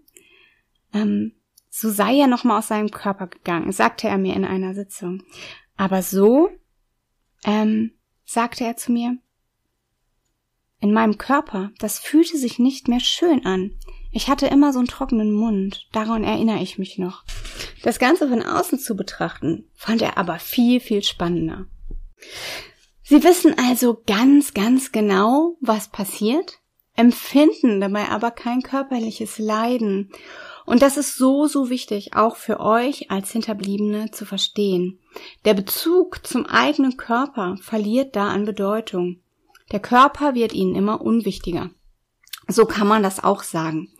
ähm, 0.94 1.34
so 1.80 1.92
sei 1.92 2.18
er 2.18 2.28
nochmal 2.28 2.58
aus 2.58 2.70
seinem 2.70 2.90
Körper 2.90 3.28
gegangen, 3.28 3.72
sagte 3.72 4.08
er 4.08 4.18
mir 4.18 4.36
in 4.36 4.46
einer 4.46 4.74
Sitzung. 4.74 5.22
Aber 5.76 6.02
so, 6.02 6.50
ähm, 7.44 7.92
sagte 8.26 8.64
er 8.64 8.78
zu 8.78 8.92
mir, 8.92 9.18
in 10.80 10.92
meinem 10.92 11.20
Körper, 11.20 11.72
das 11.78 12.00
fühlte 12.00 12.38
sich 12.38 12.58
nicht 12.58 12.88
mehr 12.88 13.00
schön 13.00 13.46
an. 13.46 13.78
Ich 14.12 14.28
hatte 14.28 14.48
immer 14.48 14.74
so 14.74 14.80
einen 14.80 14.88
trockenen 14.88 15.32
Mund, 15.32 15.88
daran 15.92 16.24
erinnere 16.24 16.62
ich 16.62 16.80
mich 16.80 16.98
noch. 16.98 17.24
Das 17.84 18.00
Ganze 18.00 18.28
von 18.28 18.42
außen 18.42 18.80
zu 18.80 18.96
betrachten, 18.96 19.70
fand 19.76 20.02
er 20.02 20.18
aber 20.18 20.40
viel, 20.40 20.80
viel 20.80 21.04
spannender. 21.04 21.68
Sie 23.04 23.24
wissen 23.24 23.56
also 23.58 24.02
ganz, 24.08 24.56
ganz 24.56 24.92
genau, 24.92 25.58
was 25.62 25.90
passiert, 25.90 26.60
empfinden 26.96 27.80
dabei 27.80 28.10
aber 28.10 28.32
kein 28.32 28.64
körperliches 28.64 29.38
Leiden. 29.38 30.12
Und 30.68 30.82
das 30.82 30.98
ist 30.98 31.16
so, 31.16 31.48
so 31.48 31.70
wichtig, 31.70 32.14
auch 32.14 32.36
für 32.36 32.60
euch 32.60 33.10
als 33.10 33.32
Hinterbliebene 33.32 34.12
zu 34.12 34.26
verstehen. 34.26 35.00
Der 35.46 35.54
Bezug 35.54 36.28
zum 36.28 36.46
eigenen 36.46 36.98
Körper 36.98 37.56
verliert 37.62 38.18
da 38.18 38.28
an 38.28 38.44
Bedeutung. 38.44 39.22
Der 39.72 39.80
Körper 39.80 40.36
wird 40.36 40.52
ihnen 40.52 40.76
immer 40.76 41.00
unwichtiger. 41.00 41.70
So 42.50 42.66
kann 42.66 42.86
man 42.86 43.02
das 43.02 43.24
auch 43.24 43.44
sagen. 43.44 43.94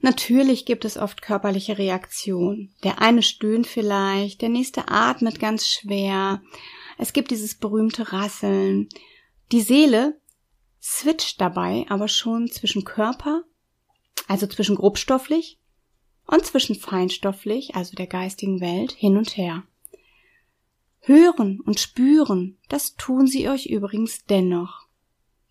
Natürlich 0.00 0.66
gibt 0.66 0.84
es 0.84 0.98
oft 0.98 1.22
körperliche 1.22 1.78
Reaktionen. 1.78 2.74
Der 2.84 3.00
eine 3.00 3.22
stöhnt 3.22 3.66
vielleicht, 3.66 4.42
der 4.42 4.50
nächste 4.50 4.88
atmet 4.88 5.40
ganz 5.40 5.66
schwer. 5.66 6.42
Es 6.98 7.14
gibt 7.14 7.30
dieses 7.30 7.54
berühmte 7.54 8.12
Rasseln. 8.12 8.90
Die 9.50 9.62
Seele 9.62 10.20
switcht 10.78 11.40
dabei 11.40 11.86
aber 11.88 12.08
schon 12.08 12.50
zwischen 12.50 12.84
Körper, 12.84 13.44
also 14.28 14.46
zwischen 14.46 14.76
grobstofflich 14.76 15.58
und 16.26 16.44
zwischen 16.44 16.74
feinstofflich, 16.74 17.74
also 17.74 17.94
der 17.94 18.06
geistigen 18.06 18.60
Welt, 18.60 18.92
hin 18.92 19.16
und 19.16 19.36
her. 19.36 19.62
Hören 21.00 21.60
und 21.60 21.78
spüren, 21.78 22.58
das 22.68 22.96
tun 22.96 23.26
sie 23.26 23.48
euch 23.48 23.66
übrigens 23.66 24.24
dennoch. 24.24 24.86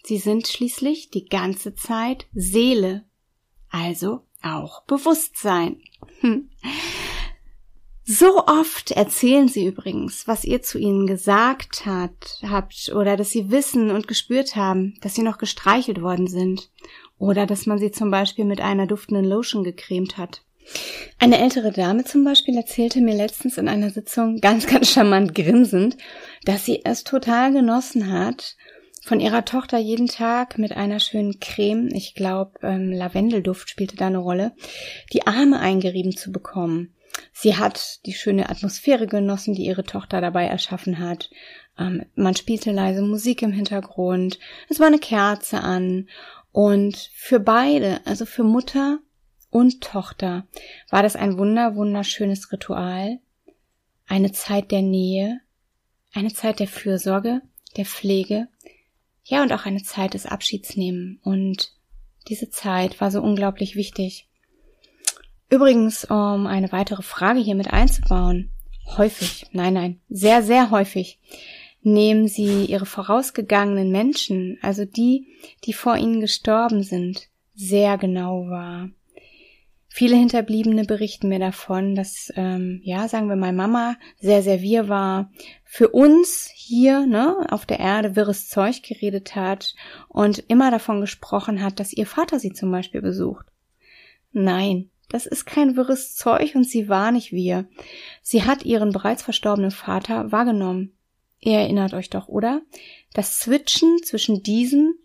Sie 0.03 0.17
sind 0.17 0.48
schließlich 0.48 1.10
die 1.10 1.25
ganze 1.25 1.74
Zeit 1.74 2.27
Seele, 2.34 3.05
also 3.70 4.22
auch 4.44 4.84
Bewusstsein. 4.84 5.82
Hm. 6.20 6.50
So 8.03 8.46
oft 8.46 8.91
erzählen 8.91 9.48
sie 9.48 9.65
übrigens, 9.65 10.27
was 10.27 10.46
ihr 10.46 10.62
zu 10.62 10.77
ihnen 10.77 11.08
gesagt 11.08 11.88
hat, 11.88 12.39
habt 12.44 12.91
oder 12.94 13.17
dass 13.17 13.32
sie 13.32 13.50
wissen 13.50 13.89
und 13.89 14.08
gespürt 14.08 14.55
haben, 14.55 14.94
dass 15.01 15.15
sie 15.15 15.24
noch 15.24 15.39
gestreichelt 15.39 16.03
worden 16.03 16.27
sind 16.27 16.70
oder 17.17 17.48
dass 17.48 17.65
man 17.65 17.79
sie 17.79 17.89
zum 17.89 18.12
Beispiel 18.12 18.46
mit 18.46 18.62
einer 18.62 18.86
duftenden 18.86 19.25
Lotion 19.25 19.63
gecremt 19.63 20.17
hat. 20.17 20.44
Eine 21.19 21.39
ältere 21.39 21.72
Dame 21.72 22.03
zum 22.03 22.24
Beispiel 22.24 22.57
erzählte 22.57 23.01
mir 23.01 23.15
letztens 23.15 23.57
in 23.57 23.67
einer 23.67 23.89
Sitzung 23.89 24.41
ganz, 24.41 24.67
ganz 24.72 24.89
charmant 24.89 25.36
grinsend, 25.36 25.98
dass 26.43 26.65
sie 26.65 26.81
es 26.84 27.03
total 27.03 27.53
genossen 27.53 28.12
hat, 28.12 28.55
von 29.05 29.19
ihrer 29.19 29.45
Tochter 29.45 29.77
jeden 29.77 30.07
Tag 30.07 30.57
mit 30.57 30.72
einer 30.72 31.00
schönen 31.00 31.39
Creme, 31.39 31.89
ich 31.93 32.15
glaube 32.15 32.60
ähm, 32.63 32.91
Lavendelduft 32.91 33.69
spielte 33.69 33.95
da 33.95 34.07
eine 34.07 34.17
Rolle, 34.17 34.53
die 35.13 35.27
Arme 35.27 35.60
eingerieben 35.60 36.17
zu 36.17 36.31
bekommen. 36.31 36.95
Sie 37.31 37.55
hat 37.55 38.03
die 38.07 38.13
schöne 38.13 38.50
Atmosphäre 38.50 39.05
genossen, 39.05 39.53
die 39.53 39.65
ihre 39.65 39.84
Tochter 39.84 40.22
dabei 40.22 40.48
erschaffen 40.48 40.98
hat. 40.98 41.29
Ähm, 41.77 42.05
man 42.15 42.36
spielte 42.36 42.72
leise 42.72 43.03
Musik 43.03 43.43
im 43.43 43.51
Hintergrund, 43.51 44.39
es 44.69 44.79
war 44.79 44.88
eine 44.88 45.00
Kerze 45.00 45.62
an 45.62 46.10
und 46.51 47.12
für 47.13 47.39
beide, 47.39 48.00
also 48.05 48.25
für 48.25 48.43
Mutter 48.43 49.00
und 49.55 49.79
Tochter, 49.79 50.45
war 50.89 51.01
das 51.01 51.15
ein 51.15 51.38
wunder, 51.38 51.77
wunderschönes 51.77 52.51
Ritual, 52.51 53.19
eine 54.05 54.33
Zeit 54.33 54.69
der 54.69 54.81
Nähe, 54.81 55.39
eine 56.12 56.33
Zeit 56.33 56.59
der 56.59 56.67
Fürsorge, 56.67 57.41
der 57.77 57.85
Pflege, 57.85 58.50
ja, 59.24 59.43
und 59.43 59.53
auch 59.53 59.65
eine 59.65 59.81
Zeit 59.81 60.13
des 60.13 60.25
Abschiedsnehmen. 60.25 61.21
Und 61.24 61.71
diese 62.27 62.50
Zeit 62.50 63.00
war 63.00 63.12
so 63.12 63.21
unglaublich 63.21 63.77
wichtig. 63.77 64.27
Übrigens, 65.50 66.03
um 66.03 66.47
eine 66.47 66.74
weitere 66.74 67.01
Frage 67.01 67.39
hier 67.39 67.55
mit 67.55 67.71
einzubauen. 67.71 68.51
Häufig, 68.97 69.45
nein, 69.53 69.74
nein, 69.74 70.01
sehr, 70.09 70.43
sehr 70.43 70.69
häufig 70.69 71.17
nehmen 71.81 72.27
sie 72.27 72.65
ihre 72.65 72.85
vorausgegangenen 72.85 73.89
Menschen, 73.89 74.59
also 74.62 74.83
die, 74.83 75.27
die 75.63 75.71
vor 75.71 75.95
ihnen 75.95 76.19
gestorben 76.19 76.83
sind, 76.83 77.29
sehr 77.55 77.97
genau 77.97 78.50
wahr. 78.50 78.89
Viele 79.97 80.17
Hinterbliebene 80.17 80.83
berichten 80.83 81.29
mir 81.29 81.39
davon, 81.39 81.95
dass, 81.95 82.29
ähm, 82.35 82.81
ja, 82.83 83.07
sagen 83.07 83.29
wir 83.29 83.37
mal, 83.37 83.53
Mama 83.53 83.95
sehr, 84.19 84.43
sehr 84.43 84.61
wir 84.61 84.89
war, 84.89 85.31
für 85.63 85.87
uns 85.87 86.51
hier, 86.53 87.05
ne, 87.05 87.47
auf 87.49 87.65
der 87.65 87.79
Erde 87.79 88.17
wirres 88.17 88.49
Zeug 88.49 88.83
geredet 88.83 89.37
hat 89.37 89.73
und 90.09 90.43
immer 90.49 90.69
davon 90.69 90.99
gesprochen 90.99 91.63
hat, 91.63 91.79
dass 91.79 91.93
ihr 91.93 92.05
Vater 92.05 92.39
sie 92.39 92.51
zum 92.51 92.71
Beispiel 92.71 93.01
besucht. 93.01 93.45
Nein, 94.33 94.89
das 95.07 95.25
ist 95.25 95.45
kein 95.45 95.77
wirres 95.77 96.13
Zeug 96.13 96.55
und 96.55 96.65
sie 96.65 96.89
war 96.89 97.13
nicht 97.13 97.31
wir. 97.31 97.65
Sie 98.21 98.43
hat 98.43 98.65
ihren 98.65 98.91
bereits 98.91 99.23
verstorbenen 99.23 99.71
Vater 99.71 100.29
wahrgenommen. 100.29 100.91
Ihr 101.39 101.59
erinnert 101.59 101.93
euch 101.93 102.09
doch, 102.09 102.27
oder? 102.27 102.63
Das 103.13 103.39
Switchen 103.39 103.99
zwischen 104.03 104.43
diesem 104.43 104.95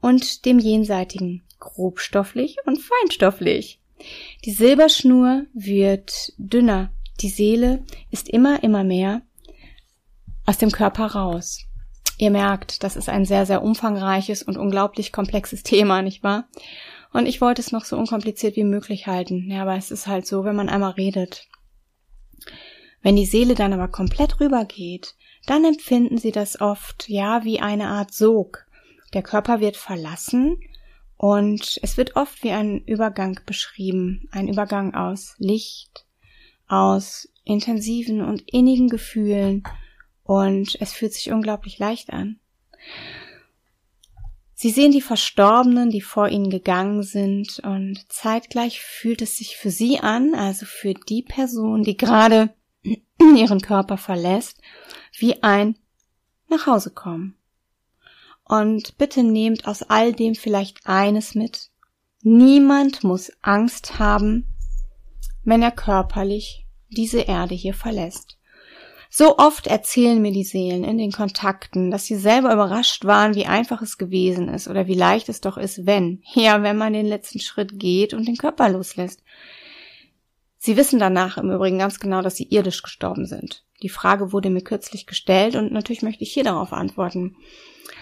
und 0.00 0.44
dem 0.44 0.58
Jenseitigen, 0.58 1.44
grobstofflich 1.60 2.56
und 2.66 2.80
feinstofflich. 2.80 3.79
Die 4.44 4.52
Silberschnur 4.52 5.46
wird 5.52 6.32
dünner, 6.38 6.90
die 7.20 7.28
Seele 7.28 7.84
ist 8.10 8.28
immer, 8.28 8.62
immer 8.62 8.84
mehr 8.84 9.22
aus 10.46 10.58
dem 10.58 10.70
Körper 10.70 11.06
raus. 11.06 11.66
Ihr 12.18 12.30
merkt, 12.30 12.82
das 12.82 12.96
ist 12.96 13.08
ein 13.08 13.24
sehr, 13.24 13.46
sehr 13.46 13.62
umfangreiches 13.62 14.42
und 14.42 14.56
unglaublich 14.56 15.12
komplexes 15.12 15.62
Thema, 15.64 16.02
nicht 16.02 16.22
wahr? 16.22 16.48
Und 17.12 17.26
ich 17.26 17.40
wollte 17.40 17.60
es 17.60 17.72
noch 17.72 17.84
so 17.84 17.96
unkompliziert 17.96 18.56
wie 18.56 18.64
möglich 18.64 19.06
halten. 19.06 19.50
Ja, 19.50 19.62
aber 19.62 19.76
es 19.76 19.90
ist 19.90 20.06
halt 20.06 20.26
so, 20.26 20.44
wenn 20.44 20.54
man 20.54 20.68
einmal 20.68 20.92
redet. 20.92 21.48
Wenn 23.02 23.16
die 23.16 23.26
Seele 23.26 23.54
dann 23.54 23.72
aber 23.72 23.88
komplett 23.88 24.38
rübergeht, 24.40 25.14
dann 25.46 25.64
empfinden 25.64 26.18
sie 26.18 26.32
das 26.32 26.60
oft, 26.60 27.08
ja, 27.08 27.44
wie 27.44 27.60
eine 27.60 27.88
Art 27.88 28.12
Sog. 28.12 28.66
Der 29.14 29.22
Körper 29.22 29.60
wird 29.60 29.76
verlassen 29.76 30.60
und 31.20 31.78
es 31.82 31.98
wird 31.98 32.16
oft 32.16 32.42
wie 32.42 32.50
ein 32.50 32.82
Übergang 32.86 33.38
beschrieben, 33.44 34.26
ein 34.30 34.48
Übergang 34.48 34.94
aus 34.94 35.34
Licht, 35.36 36.06
aus 36.66 37.28
intensiven 37.44 38.22
und 38.22 38.40
innigen 38.50 38.88
Gefühlen 38.88 39.62
und 40.22 40.80
es 40.80 40.94
fühlt 40.94 41.12
sich 41.12 41.30
unglaublich 41.30 41.78
leicht 41.78 42.10
an. 42.10 42.40
Sie 44.54 44.70
sehen 44.70 44.92
die 44.92 45.02
Verstorbenen, 45.02 45.90
die 45.90 46.00
vor 46.00 46.30
ihnen 46.30 46.48
gegangen 46.48 47.02
sind 47.02 47.58
und 47.58 48.10
zeitgleich 48.10 48.80
fühlt 48.80 49.20
es 49.20 49.36
sich 49.36 49.58
für 49.58 49.70
sie 49.70 50.00
an, 50.00 50.34
also 50.34 50.64
für 50.64 50.94
die 50.94 51.20
Person, 51.20 51.82
die 51.82 51.98
gerade 51.98 52.54
ihren 53.36 53.60
Körper 53.60 53.98
verlässt, 53.98 54.56
wie 55.18 55.42
ein 55.42 55.76
nach 56.48 56.66
Hause 56.66 56.92
kommen. 56.92 57.36
Und 58.50 58.98
bitte 58.98 59.22
nehmt 59.22 59.68
aus 59.68 59.84
all 59.84 60.12
dem 60.12 60.34
vielleicht 60.34 60.84
eines 60.84 61.36
mit. 61.36 61.70
Niemand 62.22 63.04
muss 63.04 63.30
Angst 63.42 64.00
haben, 64.00 64.44
wenn 65.44 65.62
er 65.62 65.70
körperlich 65.70 66.66
diese 66.88 67.20
Erde 67.20 67.54
hier 67.54 67.74
verlässt. 67.74 68.38
So 69.08 69.38
oft 69.38 69.68
erzählen 69.68 70.20
mir 70.20 70.32
die 70.32 70.42
Seelen 70.42 70.82
in 70.82 70.98
den 70.98 71.12
Kontakten, 71.12 71.92
dass 71.92 72.06
sie 72.06 72.16
selber 72.16 72.52
überrascht 72.52 73.04
waren, 73.04 73.36
wie 73.36 73.46
einfach 73.46 73.82
es 73.82 73.98
gewesen 73.98 74.48
ist 74.48 74.66
oder 74.66 74.88
wie 74.88 74.94
leicht 74.94 75.28
es 75.28 75.40
doch 75.40 75.56
ist, 75.56 75.86
wenn, 75.86 76.20
ja, 76.34 76.64
wenn 76.64 76.76
man 76.76 76.92
den 76.92 77.06
letzten 77.06 77.38
Schritt 77.38 77.78
geht 77.78 78.14
und 78.14 78.26
den 78.26 78.36
Körper 78.36 78.68
loslässt. 78.68 79.22
Sie 80.62 80.76
wissen 80.76 80.98
danach 80.98 81.38
im 81.38 81.50
Übrigen 81.50 81.78
ganz 81.78 82.00
genau, 82.00 82.20
dass 82.20 82.36
sie 82.36 82.48
irdisch 82.50 82.82
gestorben 82.82 83.24
sind. 83.24 83.64
Die 83.82 83.88
Frage 83.88 84.30
wurde 84.30 84.50
mir 84.50 84.60
kürzlich 84.60 85.06
gestellt 85.06 85.56
und 85.56 85.72
natürlich 85.72 86.02
möchte 86.02 86.22
ich 86.22 86.34
hier 86.34 86.44
darauf 86.44 86.74
antworten. 86.74 87.34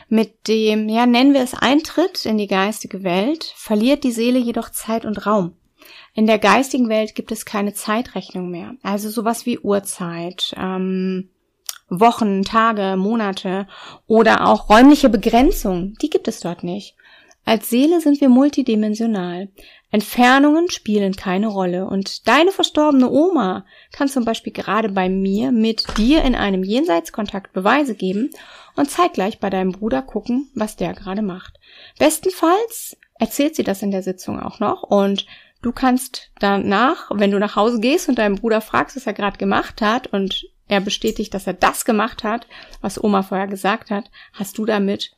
Mit 0.08 0.48
dem, 0.48 0.88
ja, 0.88 1.06
nennen 1.06 1.34
wir 1.34 1.40
es 1.40 1.54
Eintritt 1.54 2.26
in 2.26 2.36
die 2.36 2.48
geistige 2.48 3.04
Welt, 3.04 3.52
verliert 3.54 4.02
die 4.02 4.10
Seele 4.10 4.40
jedoch 4.40 4.70
Zeit 4.70 5.04
und 5.04 5.24
Raum. 5.24 5.54
In 6.14 6.26
der 6.26 6.40
geistigen 6.40 6.88
Welt 6.88 7.14
gibt 7.14 7.30
es 7.30 7.44
keine 7.44 7.74
Zeitrechnung 7.74 8.50
mehr. 8.50 8.74
Also 8.82 9.08
sowas 9.08 9.46
wie 9.46 9.60
Uhrzeit, 9.60 10.52
ähm, 10.58 11.30
Wochen, 11.88 12.42
Tage, 12.42 12.96
Monate 12.96 13.68
oder 14.08 14.48
auch 14.48 14.68
räumliche 14.68 15.08
Begrenzung, 15.08 15.94
die 16.02 16.10
gibt 16.10 16.26
es 16.26 16.40
dort 16.40 16.64
nicht. 16.64 16.96
Als 17.44 17.70
Seele 17.70 18.00
sind 18.00 18.20
wir 18.20 18.28
multidimensional. 18.28 19.48
Entfernungen 19.90 20.70
spielen 20.70 21.16
keine 21.16 21.46
Rolle 21.46 21.86
und 21.86 22.28
deine 22.28 22.50
verstorbene 22.50 23.10
Oma 23.10 23.64
kann 23.90 24.08
zum 24.08 24.26
Beispiel 24.26 24.52
gerade 24.52 24.90
bei 24.90 25.08
mir 25.08 25.50
mit 25.50 25.84
dir 25.96 26.22
in 26.24 26.34
einem 26.34 26.62
Jenseitskontakt 26.62 27.54
Beweise 27.54 27.94
geben 27.94 28.30
und 28.76 28.90
zeitgleich 28.90 29.40
bei 29.40 29.48
deinem 29.48 29.72
Bruder 29.72 30.02
gucken, 30.02 30.50
was 30.54 30.76
der 30.76 30.92
gerade 30.92 31.22
macht. 31.22 31.58
Bestenfalls 31.98 32.98
erzählt 33.14 33.56
sie 33.56 33.64
das 33.64 33.82
in 33.82 33.90
der 33.90 34.02
Sitzung 34.02 34.38
auch 34.40 34.60
noch 34.60 34.82
und 34.82 35.24
du 35.62 35.72
kannst 35.72 36.30
danach, 36.38 37.10
wenn 37.14 37.30
du 37.30 37.38
nach 37.38 37.56
Hause 37.56 37.80
gehst 37.80 38.10
und 38.10 38.18
deinem 38.18 38.36
Bruder 38.36 38.60
fragst, 38.60 38.94
was 38.94 39.06
er 39.06 39.14
gerade 39.14 39.38
gemacht 39.38 39.80
hat 39.80 40.08
und 40.08 40.44
er 40.68 40.82
bestätigt, 40.82 41.32
dass 41.32 41.46
er 41.46 41.54
das 41.54 41.86
gemacht 41.86 42.24
hat, 42.24 42.46
was 42.82 43.02
Oma 43.02 43.22
vorher 43.22 43.48
gesagt 43.48 43.90
hat, 43.90 44.10
hast 44.34 44.58
du 44.58 44.66
damit 44.66 45.12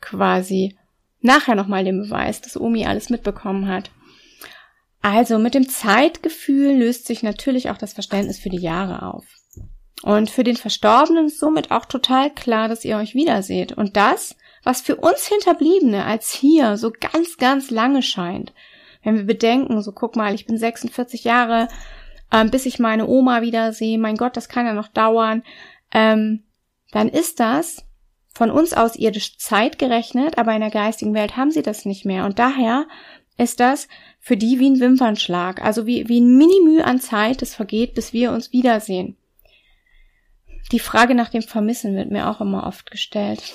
quasi 0.00 0.76
nachher 1.26 1.54
nochmal 1.54 1.84
den 1.84 2.00
Beweis, 2.00 2.40
dass 2.40 2.58
Omi 2.58 2.86
alles 2.86 3.10
mitbekommen 3.10 3.68
hat. 3.68 3.90
Also 5.02 5.38
mit 5.38 5.54
dem 5.54 5.68
Zeitgefühl 5.68 6.76
löst 6.76 7.06
sich 7.06 7.22
natürlich 7.22 7.70
auch 7.70 7.78
das 7.78 7.92
Verständnis 7.92 8.38
für 8.38 8.48
die 8.48 8.60
Jahre 8.60 9.02
auf. 9.02 9.24
Und 10.02 10.30
für 10.30 10.44
den 10.44 10.56
Verstorbenen 10.56 11.26
ist 11.26 11.38
somit 11.38 11.70
auch 11.70 11.84
total 11.84 12.30
klar, 12.32 12.68
dass 12.68 12.84
ihr 12.84 12.96
euch 12.96 13.14
wiederseht. 13.14 13.72
Und 13.72 13.96
das, 13.96 14.36
was 14.62 14.80
für 14.80 14.96
uns 14.96 15.26
Hinterbliebene 15.26 16.04
als 16.04 16.32
hier 16.32 16.76
so 16.76 16.92
ganz, 16.92 17.36
ganz 17.38 17.70
lange 17.70 18.02
scheint. 18.02 18.52
Wenn 19.02 19.16
wir 19.16 19.24
bedenken, 19.24 19.80
so 19.82 19.92
guck 19.92 20.16
mal, 20.16 20.34
ich 20.34 20.46
bin 20.46 20.58
46 20.58 21.24
Jahre, 21.24 21.68
ähm, 22.32 22.50
bis 22.50 22.66
ich 22.66 22.78
meine 22.78 23.06
Oma 23.06 23.42
wiedersehe, 23.42 23.98
mein 23.98 24.16
Gott, 24.16 24.36
das 24.36 24.48
kann 24.48 24.66
ja 24.66 24.74
noch 24.74 24.88
dauern, 24.88 25.44
ähm, 25.92 26.42
dann 26.90 27.08
ist 27.08 27.40
das 27.40 27.85
von 28.36 28.50
uns 28.50 28.74
aus 28.74 28.96
irdisch 28.96 29.38
Zeit 29.38 29.78
gerechnet, 29.78 30.36
aber 30.36 30.52
in 30.52 30.60
der 30.60 30.70
geistigen 30.70 31.14
Welt 31.14 31.38
haben 31.38 31.50
sie 31.50 31.62
das 31.62 31.86
nicht 31.86 32.04
mehr. 32.04 32.26
Und 32.26 32.38
daher 32.38 32.86
ist 33.38 33.60
das 33.60 33.88
für 34.20 34.36
die 34.36 34.58
wie 34.58 34.68
ein 34.68 34.78
Wimpernschlag, 34.78 35.64
also 35.64 35.86
wie, 35.86 36.06
wie 36.10 36.20
ein 36.20 36.36
Minimü 36.36 36.82
an 36.82 37.00
Zeit, 37.00 37.40
das 37.40 37.54
vergeht, 37.54 37.94
bis 37.94 38.12
wir 38.12 38.32
uns 38.32 38.52
wiedersehen. 38.52 39.16
Die 40.70 40.80
Frage 40.80 41.14
nach 41.14 41.30
dem 41.30 41.40
Vermissen 41.40 41.96
wird 41.96 42.10
mir 42.10 42.28
auch 42.28 42.42
immer 42.42 42.66
oft 42.66 42.90
gestellt. 42.90 43.54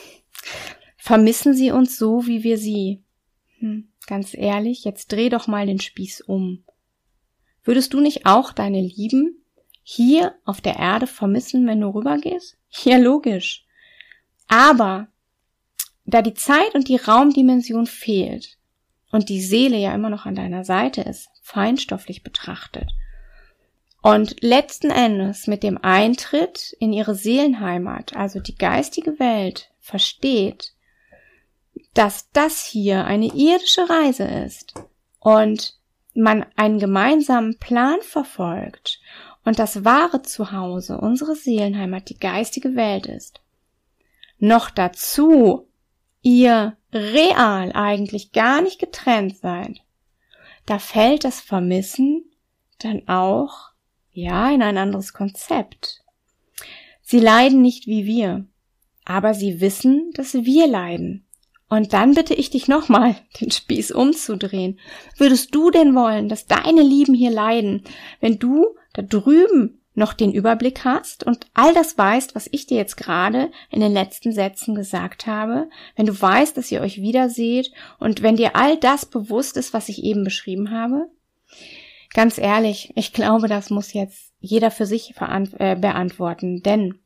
Vermissen 0.98 1.54
Sie 1.54 1.70
uns 1.70 1.96
so, 1.96 2.26
wie 2.26 2.44
wir 2.44 2.58
Sie? 2.58 3.04
Hm, 3.60 3.88
ganz 4.08 4.34
ehrlich, 4.34 4.84
jetzt 4.84 5.12
dreh 5.12 5.30
doch 5.30 5.46
mal 5.46 5.68
den 5.68 5.80
Spieß 5.80 6.22
um. 6.22 6.64
Würdest 7.64 7.94
du 7.94 8.00
nicht 8.00 8.26
auch 8.26 8.52
deine 8.52 8.82
Lieben 8.82 9.46
hier 9.84 10.34
auf 10.44 10.60
der 10.60 10.78
Erde 10.78 11.06
vermissen, 11.06 11.68
wenn 11.68 11.82
du 11.82 11.90
rübergehst? 11.90 12.58
Ja, 12.84 12.98
logisch. 12.98 13.68
Aber 14.52 15.08
da 16.04 16.22
die 16.22 16.34
Zeit 16.34 16.76
und 16.76 16.90
die 16.90 16.98
Raumdimension 16.98 17.88
fehlt 17.88 18.58
und 19.10 19.30
die 19.30 19.42
Seele 19.42 19.78
ja 19.78 19.96
immer 19.96 20.10
noch 20.10 20.26
an 20.26 20.36
deiner 20.36 20.66
Seite 20.66 21.02
ist, 21.02 21.30
feinstofflich 21.42 22.22
betrachtet, 22.22 22.92
und 24.02 24.42
letzten 24.42 24.90
Endes 24.90 25.48
mit 25.48 25.64
dem 25.64 25.78
Eintritt 25.82 26.76
in 26.80 26.92
ihre 26.92 27.16
Seelenheimat, 27.16 28.14
also 28.18 28.42
die 28.42 28.56
geistige 28.56 29.20
Welt, 29.20 29.72
versteht, 29.80 30.74
dass 31.94 32.30
das 32.32 32.66
hier 32.66 33.06
eine 33.06 33.28
irdische 33.28 33.90
Reise 33.90 34.26
ist 34.26 34.74
und 35.20 35.80
man 36.14 36.46
einen 36.58 36.80
gemeinsamen 36.80 37.58
Plan 37.58 38.02
verfolgt 38.02 39.00
und 39.46 39.60
das 39.60 39.86
wahre 39.86 40.24
Zuhause, 40.24 40.98
unsere 40.98 41.36
Seelenheimat, 41.36 42.10
die 42.10 42.20
geistige 42.20 42.76
Welt 42.76 43.06
ist, 43.06 43.41
noch 44.42 44.70
dazu 44.70 45.68
ihr 46.22 46.78
real 46.94 47.72
eigentlich 47.74 48.32
gar 48.32 48.62
nicht 48.62 48.80
getrennt 48.80 49.38
seid, 49.38 49.82
da 50.66 50.80
fällt 50.80 51.24
das 51.24 51.40
Vermissen 51.40 52.26
dann 52.80 53.08
auch, 53.08 53.72
ja, 54.12 54.52
in 54.52 54.62
ein 54.62 54.78
anderes 54.78 55.14
Konzept. 55.14 56.04
Sie 57.02 57.20
leiden 57.20 57.62
nicht 57.62 57.88
wie 57.88 58.06
wir, 58.06 58.46
aber 59.06 59.34
sie 59.34 59.62
wissen, 59.62 60.12
dass 60.14 60.34
wir 60.34 60.68
leiden. 60.68 61.26
Und 61.70 61.94
dann 61.94 62.14
bitte 62.14 62.34
ich 62.34 62.50
dich 62.50 62.68
nochmal, 62.68 63.16
den 63.42 63.52
Spieß 63.52 63.92
umzudrehen. 63.92 64.80
Würdest 65.18 65.56
du 65.56 65.72
denn 65.72 65.96
wollen, 65.96 66.30
dass 66.30 66.48
deine 66.48 66.82
Lieben 66.82 67.14
hier 67.14 67.32
leiden, 67.32 67.84
wenn 68.20 68.40
du 68.40 68.76
da 68.94 69.02
drüben 69.02 69.81
noch 69.94 70.14
den 70.14 70.32
Überblick 70.32 70.86
hast 70.86 71.26
und 71.26 71.48
all 71.54 71.74
das 71.74 71.98
weißt, 71.98 72.34
was 72.34 72.48
ich 72.52 72.66
dir 72.66 72.78
jetzt 72.78 72.96
gerade 72.96 73.52
in 73.70 73.82
den 73.82 73.92
letzten 73.92 74.32
Sätzen 74.32 74.74
gesagt 74.74 75.28
habe, 75.28 75.70
wenn 75.96 76.06
du 76.06 76.20
weißt, 76.20 76.56
dass 76.56 76.72
ihr 76.72 76.82
euch 76.82 77.02
wiederseht 77.02 77.72
und 78.00 78.22
wenn 78.22 78.38
dir 78.38 78.56
all 78.56 78.78
das 78.78 79.06
bewusst 79.06 79.58
ist, 79.58 79.74
was 79.74 79.90
ich 79.90 80.04
eben 80.04 80.24
beschrieben 80.24 80.72
habe? 80.72 81.10
Ganz 82.14 82.38
ehrlich, 82.38 82.92
ich 82.96 83.14
glaube, 83.14 83.48
das 83.48 83.70
muss 83.70 83.94
jetzt 83.94 84.34
jeder 84.40 84.72
für 84.72 84.86
sich 84.86 85.14
äh, 85.20 85.76
beantworten, 85.76 86.62
denn 86.62 87.00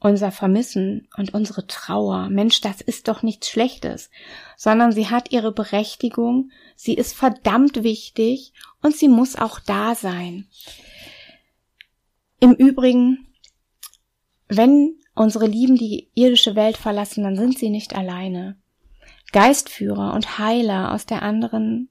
unser 0.00 0.32
Vermissen 0.32 1.08
und 1.16 1.32
unsere 1.32 1.66
Trauer, 1.66 2.28
Mensch, 2.28 2.60
das 2.60 2.80
ist 2.80 3.08
doch 3.08 3.22
nichts 3.22 3.48
Schlechtes, 3.48 4.10
sondern 4.56 4.92
sie 4.92 5.08
hat 5.08 5.30
ihre 5.30 5.52
Berechtigung, 5.52 6.50
sie 6.76 6.94
ist 6.94 7.14
verdammt 7.14 7.82
wichtig 7.82 8.52
und 8.82 8.96
sie 8.96 9.08
muss 9.08 9.36
auch 9.36 9.60
da 9.60 9.94
sein. 9.94 10.48
Im 12.42 12.54
Übrigen, 12.54 13.28
wenn 14.48 14.96
unsere 15.14 15.46
Lieben 15.46 15.76
die 15.76 16.10
irdische 16.16 16.56
Welt 16.56 16.76
verlassen, 16.76 17.22
dann 17.22 17.36
sind 17.36 17.56
sie 17.56 17.70
nicht 17.70 17.94
alleine. 17.94 18.56
Geistführer 19.30 20.12
und 20.12 20.40
Heiler 20.40 20.92
aus 20.92 21.06
der 21.06 21.22
anderen, 21.22 21.88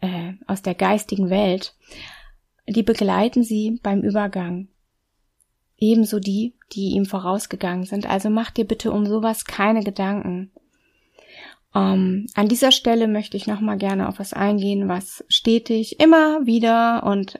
äh, 0.00 0.32
aus 0.48 0.62
der 0.62 0.74
geistigen 0.74 1.30
Welt, 1.30 1.76
die 2.68 2.82
begleiten 2.82 3.44
sie 3.44 3.78
beim 3.80 4.02
Übergang. 4.02 4.66
Ebenso 5.76 6.18
die, 6.18 6.56
die 6.72 6.96
ihm 6.96 7.06
vorausgegangen 7.06 7.84
sind. 7.84 8.10
Also 8.10 8.28
mach 8.28 8.50
dir 8.50 8.64
bitte 8.64 8.90
um 8.90 9.06
sowas 9.06 9.44
keine 9.44 9.84
Gedanken. 9.84 10.50
Ähm, 11.76 12.26
an 12.34 12.48
dieser 12.48 12.72
Stelle 12.72 13.06
möchte 13.06 13.36
ich 13.36 13.46
nochmal 13.46 13.78
gerne 13.78 14.08
auf 14.08 14.18
was 14.18 14.32
eingehen, 14.32 14.88
was 14.88 15.24
stetig 15.28 16.00
immer 16.00 16.44
wieder 16.44 17.04
und 17.04 17.38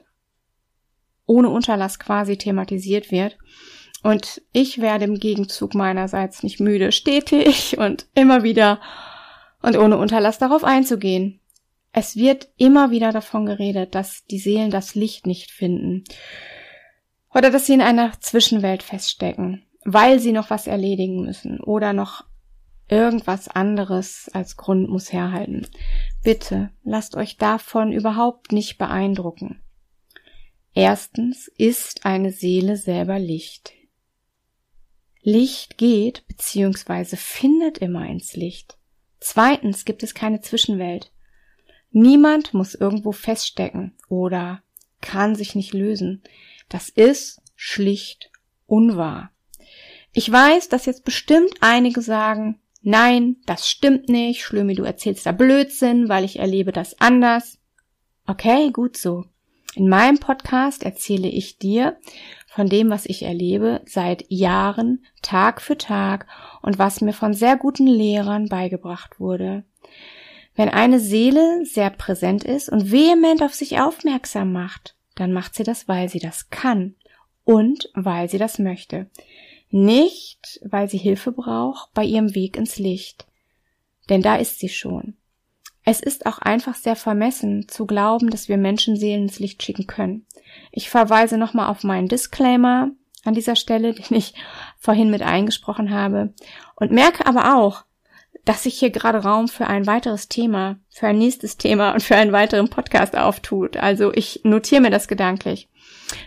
ohne 1.27 1.49
Unterlass 1.49 1.99
quasi 1.99 2.37
thematisiert 2.37 3.11
wird. 3.11 3.37
Und 4.01 4.41
ich 4.53 4.81
werde 4.81 5.05
im 5.05 5.19
Gegenzug 5.19 5.75
meinerseits 5.75 6.41
nicht 6.41 6.59
müde, 6.59 6.91
stetig 6.91 7.77
und 7.77 8.07
immer 8.15 8.43
wieder 8.43 8.79
und 9.61 9.77
ohne 9.77 9.97
Unterlass 9.97 10.39
darauf 10.39 10.63
einzugehen. 10.63 11.39
Es 11.91 12.15
wird 12.15 12.49
immer 12.57 12.91
wieder 12.91 13.11
davon 13.11 13.45
geredet, 13.45 13.95
dass 13.95 14.25
die 14.25 14.39
Seelen 14.39 14.71
das 14.71 14.95
Licht 14.95 15.25
nicht 15.25 15.51
finden 15.51 16.03
oder 17.33 17.49
dass 17.49 17.65
sie 17.65 17.73
in 17.73 17.81
einer 17.81 18.11
Zwischenwelt 18.19 18.83
feststecken, 18.83 19.63
weil 19.83 20.19
sie 20.19 20.31
noch 20.31 20.49
was 20.49 20.67
erledigen 20.67 21.23
müssen 21.23 21.59
oder 21.59 21.93
noch 21.93 22.23
irgendwas 22.89 23.47
anderes 23.47 24.29
als 24.33 24.57
Grund 24.57 24.89
muss 24.89 25.11
herhalten. 25.11 25.67
Bitte 26.23 26.69
lasst 26.83 27.15
euch 27.15 27.37
davon 27.37 27.91
überhaupt 27.91 28.51
nicht 28.51 28.77
beeindrucken. 28.77 29.61
Erstens 30.77 31.47
ist 31.57 32.05
eine 32.05 32.31
Seele 32.31 32.77
selber 32.77 33.17
Licht. 33.17 33.73
Licht 35.23 35.79
geht 35.79 36.23
bzw. 36.27 37.15
findet 37.15 37.79
immer 37.79 38.05
ins 38.05 38.35
Licht. 38.35 38.77
Zweitens 39.19 39.85
gibt 39.85 40.03
es 40.03 40.13
keine 40.13 40.39
Zwischenwelt. 40.39 41.11
Niemand 41.89 42.53
muss 42.53 42.75
irgendwo 42.75 43.11
feststecken 43.11 43.97
oder 44.07 44.61
kann 45.01 45.33
sich 45.33 45.55
nicht 45.55 45.73
lösen. 45.73 46.21
Das 46.69 46.89
ist 46.89 47.41
schlicht 47.55 48.29
unwahr. 48.67 49.31
Ich 50.13 50.31
weiß, 50.31 50.69
dass 50.69 50.85
jetzt 50.85 51.05
bestimmt 51.05 51.55
einige 51.59 52.03
sagen, 52.03 52.61
nein, 52.83 53.37
das 53.47 53.67
stimmt 53.67 54.09
nicht, 54.09 54.43
Schlömi, 54.43 54.75
du 54.75 54.83
erzählst 54.83 55.25
da 55.25 55.31
Blödsinn, 55.31 56.07
weil 56.07 56.23
ich 56.23 56.37
erlebe 56.37 56.71
das 56.71 57.01
anders. 57.01 57.57
Okay, 58.27 58.69
gut 58.69 58.95
so. 58.95 59.25
In 59.77 59.89
meinem 59.89 60.17
Podcast 60.17 60.81
erzähle 60.81 61.27
ich 61.27 61.59
dir 61.59 61.99
von 62.47 62.67
dem, 62.67 62.89
was 62.89 63.05
ich 63.05 63.21
erlebe 63.21 63.81
seit 63.85 64.25
Jahren, 64.27 65.05
Tag 65.21 65.61
für 65.61 65.77
Tag 65.77 66.25
und 66.63 66.79
was 66.79 66.99
mir 66.99 67.13
von 67.13 67.35
sehr 67.35 67.57
guten 67.57 67.85
Lehrern 67.85 68.49
beigebracht 68.49 69.19
wurde. 69.19 69.65
Wenn 70.55 70.69
eine 70.69 70.99
Seele 70.99 71.63
sehr 71.63 71.91
präsent 71.91 72.43
ist 72.43 72.69
und 72.69 72.91
vehement 72.91 73.43
auf 73.43 73.53
sich 73.53 73.79
aufmerksam 73.79 74.51
macht, 74.51 74.95
dann 75.13 75.31
macht 75.31 75.53
sie 75.53 75.63
das, 75.63 75.87
weil 75.87 76.09
sie 76.09 76.17
das 76.17 76.49
kann 76.49 76.95
und 77.43 77.91
weil 77.93 78.31
sie 78.31 78.39
das 78.39 78.57
möchte. 78.57 79.11
Nicht, 79.69 80.59
weil 80.63 80.89
sie 80.89 80.97
Hilfe 80.97 81.31
braucht 81.31 81.93
bei 81.93 82.03
ihrem 82.03 82.33
Weg 82.33 82.57
ins 82.57 82.79
Licht. 82.79 83.27
Denn 84.09 84.23
da 84.23 84.37
ist 84.37 84.57
sie 84.57 84.69
schon. 84.69 85.17
Es 85.89 86.01
ist 86.01 86.25
auch 86.25 86.39
einfach 86.39 86.75
sehr 86.75 86.97
vermessen 86.97 87.69
zu 87.69 87.85
glauben, 87.85 88.29
dass 88.29 88.49
wir 88.49 88.57
Menschenseelen 88.57 89.21
ins 89.21 89.39
Licht 89.39 89.63
schicken 89.63 89.87
können. 89.87 90.25
Ich 90.69 90.89
verweise 90.89 91.37
nochmal 91.37 91.69
auf 91.69 91.85
meinen 91.85 92.09
Disclaimer 92.09 92.91
an 93.23 93.33
dieser 93.33 93.55
Stelle, 93.55 93.93
den 93.93 94.17
ich 94.17 94.33
vorhin 94.77 95.09
mit 95.09 95.21
eingesprochen 95.21 95.89
habe 95.89 96.33
und 96.75 96.91
merke 96.91 97.25
aber 97.25 97.55
auch, 97.55 97.85
dass 98.43 98.63
sich 98.63 98.77
hier 98.77 98.89
gerade 98.89 99.19
Raum 99.19 99.47
für 99.47 99.67
ein 99.67 99.87
weiteres 99.87 100.27
Thema, 100.27 100.75
für 100.89 101.07
ein 101.07 101.19
nächstes 101.19 101.55
Thema 101.55 101.93
und 101.93 102.03
für 102.03 102.17
einen 102.17 102.33
weiteren 102.33 102.69
Podcast 102.69 103.15
auftut. 103.15 103.77
Also 103.77 104.11
ich 104.13 104.41
notiere 104.43 104.81
mir 104.81 104.91
das 104.91 105.07
gedanklich. 105.07 105.69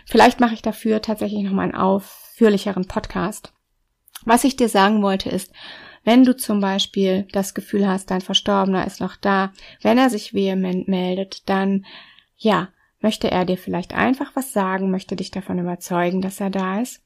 Vielleicht 0.07 0.39
mache 0.39 0.55
ich 0.55 0.63
dafür 0.63 1.03
tatsächlich 1.03 1.43
nochmal 1.43 1.65
einen 1.65 1.75
ausführlicheren 1.75 2.87
Podcast. 2.87 3.53
Was 4.25 4.43
ich 4.43 4.55
dir 4.55 4.69
sagen 4.69 5.03
wollte 5.03 5.29
ist, 5.29 5.53
wenn 6.03 6.23
du 6.23 6.35
zum 6.35 6.59
Beispiel 6.59 7.27
das 7.31 7.53
Gefühl 7.53 7.87
hast, 7.87 8.11
dein 8.11 8.21
Verstorbener 8.21 8.85
ist 8.85 8.99
noch 8.99 9.15
da, 9.15 9.51
wenn 9.81 9.97
er 9.97 10.09
sich 10.09 10.33
vehement 10.33 10.87
meldet, 10.87 11.47
dann 11.49 11.85
ja, 12.37 12.69
möchte 13.01 13.29
er 13.29 13.45
dir 13.45 13.57
vielleicht 13.57 13.93
einfach 13.93 14.31
was 14.35 14.53
sagen, 14.53 14.91
möchte 14.91 15.15
dich 15.15 15.31
davon 15.31 15.59
überzeugen, 15.59 16.21
dass 16.21 16.39
er 16.39 16.49
da 16.49 16.81
ist. 16.81 17.01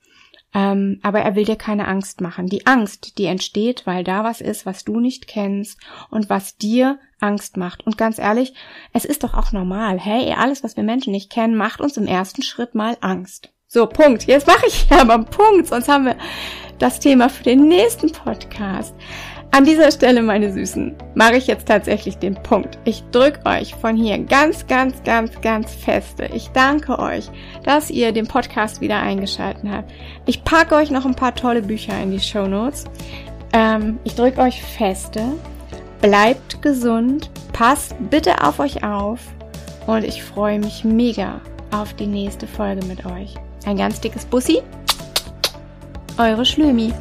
Ähm, 0.53 0.99
aber 1.03 1.19
er 1.19 1.35
will 1.35 1.43
dir 1.43 1.57
keine 1.57 1.87
Angst 1.87 2.21
machen. 2.21 2.47
Die 2.47 2.65
Angst, 2.65 3.17
die 3.17 3.25
entsteht, 3.25 3.85
weil 3.85 4.05
da 4.05 4.23
was 4.23 4.39
ist, 4.39 4.65
was 4.65 4.85
du 4.85 5.01
nicht 5.01 5.27
kennst 5.27 5.77
und 6.09 6.29
was 6.29 6.55
dir 6.55 6.97
Angst 7.19 7.57
macht. 7.57 7.85
Und 7.85 7.97
ganz 7.97 8.19
ehrlich, 8.19 8.53
es 8.93 9.03
ist 9.03 9.25
doch 9.25 9.33
auch 9.33 9.51
normal. 9.51 9.99
Hey, 9.99 10.33
alles, 10.33 10.63
was 10.63 10.77
wir 10.77 10.83
Menschen 10.83 11.11
nicht 11.11 11.29
kennen, 11.29 11.57
macht 11.57 11.81
uns 11.81 11.97
im 11.97 12.07
ersten 12.07 12.41
Schritt 12.41 12.73
mal 12.73 12.97
Angst. 13.01 13.49
So, 13.67 13.85
Punkt. 13.87 14.23
Jetzt 14.27 14.47
mache 14.47 14.67
ich 14.67 14.87
aber 14.89 15.15
einen 15.15 15.25
Punkt, 15.25 15.67
sonst 15.67 15.89
haben 15.89 16.05
wir 16.05 16.15
das 16.79 16.99
Thema 16.99 17.29
für 17.29 17.43
den 17.43 17.67
nächsten 17.67 18.11
Podcast. 18.11 18.95
An 19.51 19.63
dieser 19.63 19.89
Stelle, 19.89 20.21
meine 20.21 20.51
Süßen, 20.51 20.93
mache 21.13 21.37
ich 21.37 21.47
jetzt 21.47 21.67
tatsächlich 21.67 22.17
den 22.17 22.35
Punkt. 22.35 22.77
Ich 22.83 23.03
drücke 23.11 23.39
euch 23.45 23.73
von 23.73 23.95
hier 23.95 24.17
ganz, 24.19 24.67
ganz, 24.67 25.01
ganz, 25.03 25.39
ganz 25.39 25.73
feste. 25.73 26.25
Ich 26.33 26.49
danke 26.49 26.99
euch, 26.99 27.29
dass 27.63 27.89
ihr 27.89 28.11
den 28.11 28.27
Podcast 28.27 28.81
wieder 28.81 28.99
eingeschaltet 28.99 29.63
habt. 29.71 29.93
Ich 30.25 30.43
packe 30.43 30.75
euch 30.75 30.91
noch 30.91 31.05
ein 31.05 31.15
paar 31.15 31.33
tolle 31.33 31.61
Bücher 31.61 31.97
in 32.03 32.11
die 32.11 32.19
Show 32.19 32.47
Notes. 32.47 32.83
Ähm, 33.53 33.97
ich 34.03 34.15
drücke 34.15 34.41
euch 34.41 34.61
feste. 34.61 35.23
Bleibt 36.01 36.61
gesund. 36.61 37.29
Passt 37.53 37.95
bitte 38.09 38.43
auf 38.43 38.59
euch 38.59 38.83
auf. 38.83 39.21
Und 39.87 40.03
ich 40.03 40.21
freue 40.21 40.59
mich 40.59 40.83
mega 40.83 41.39
auf 41.71 41.93
die 41.93 42.07
nächste 42.07 42.45
Folge 42.45 42.85
mit 42.87 43.05
euch. 43.05 43.35
Ein 43.65 43.77
ganz 43.77 44.01
dickes 44.01 44.25
Bussi. 44.25 44.61
Eure 46.17 46.45
Schlömi. 46.45 46.93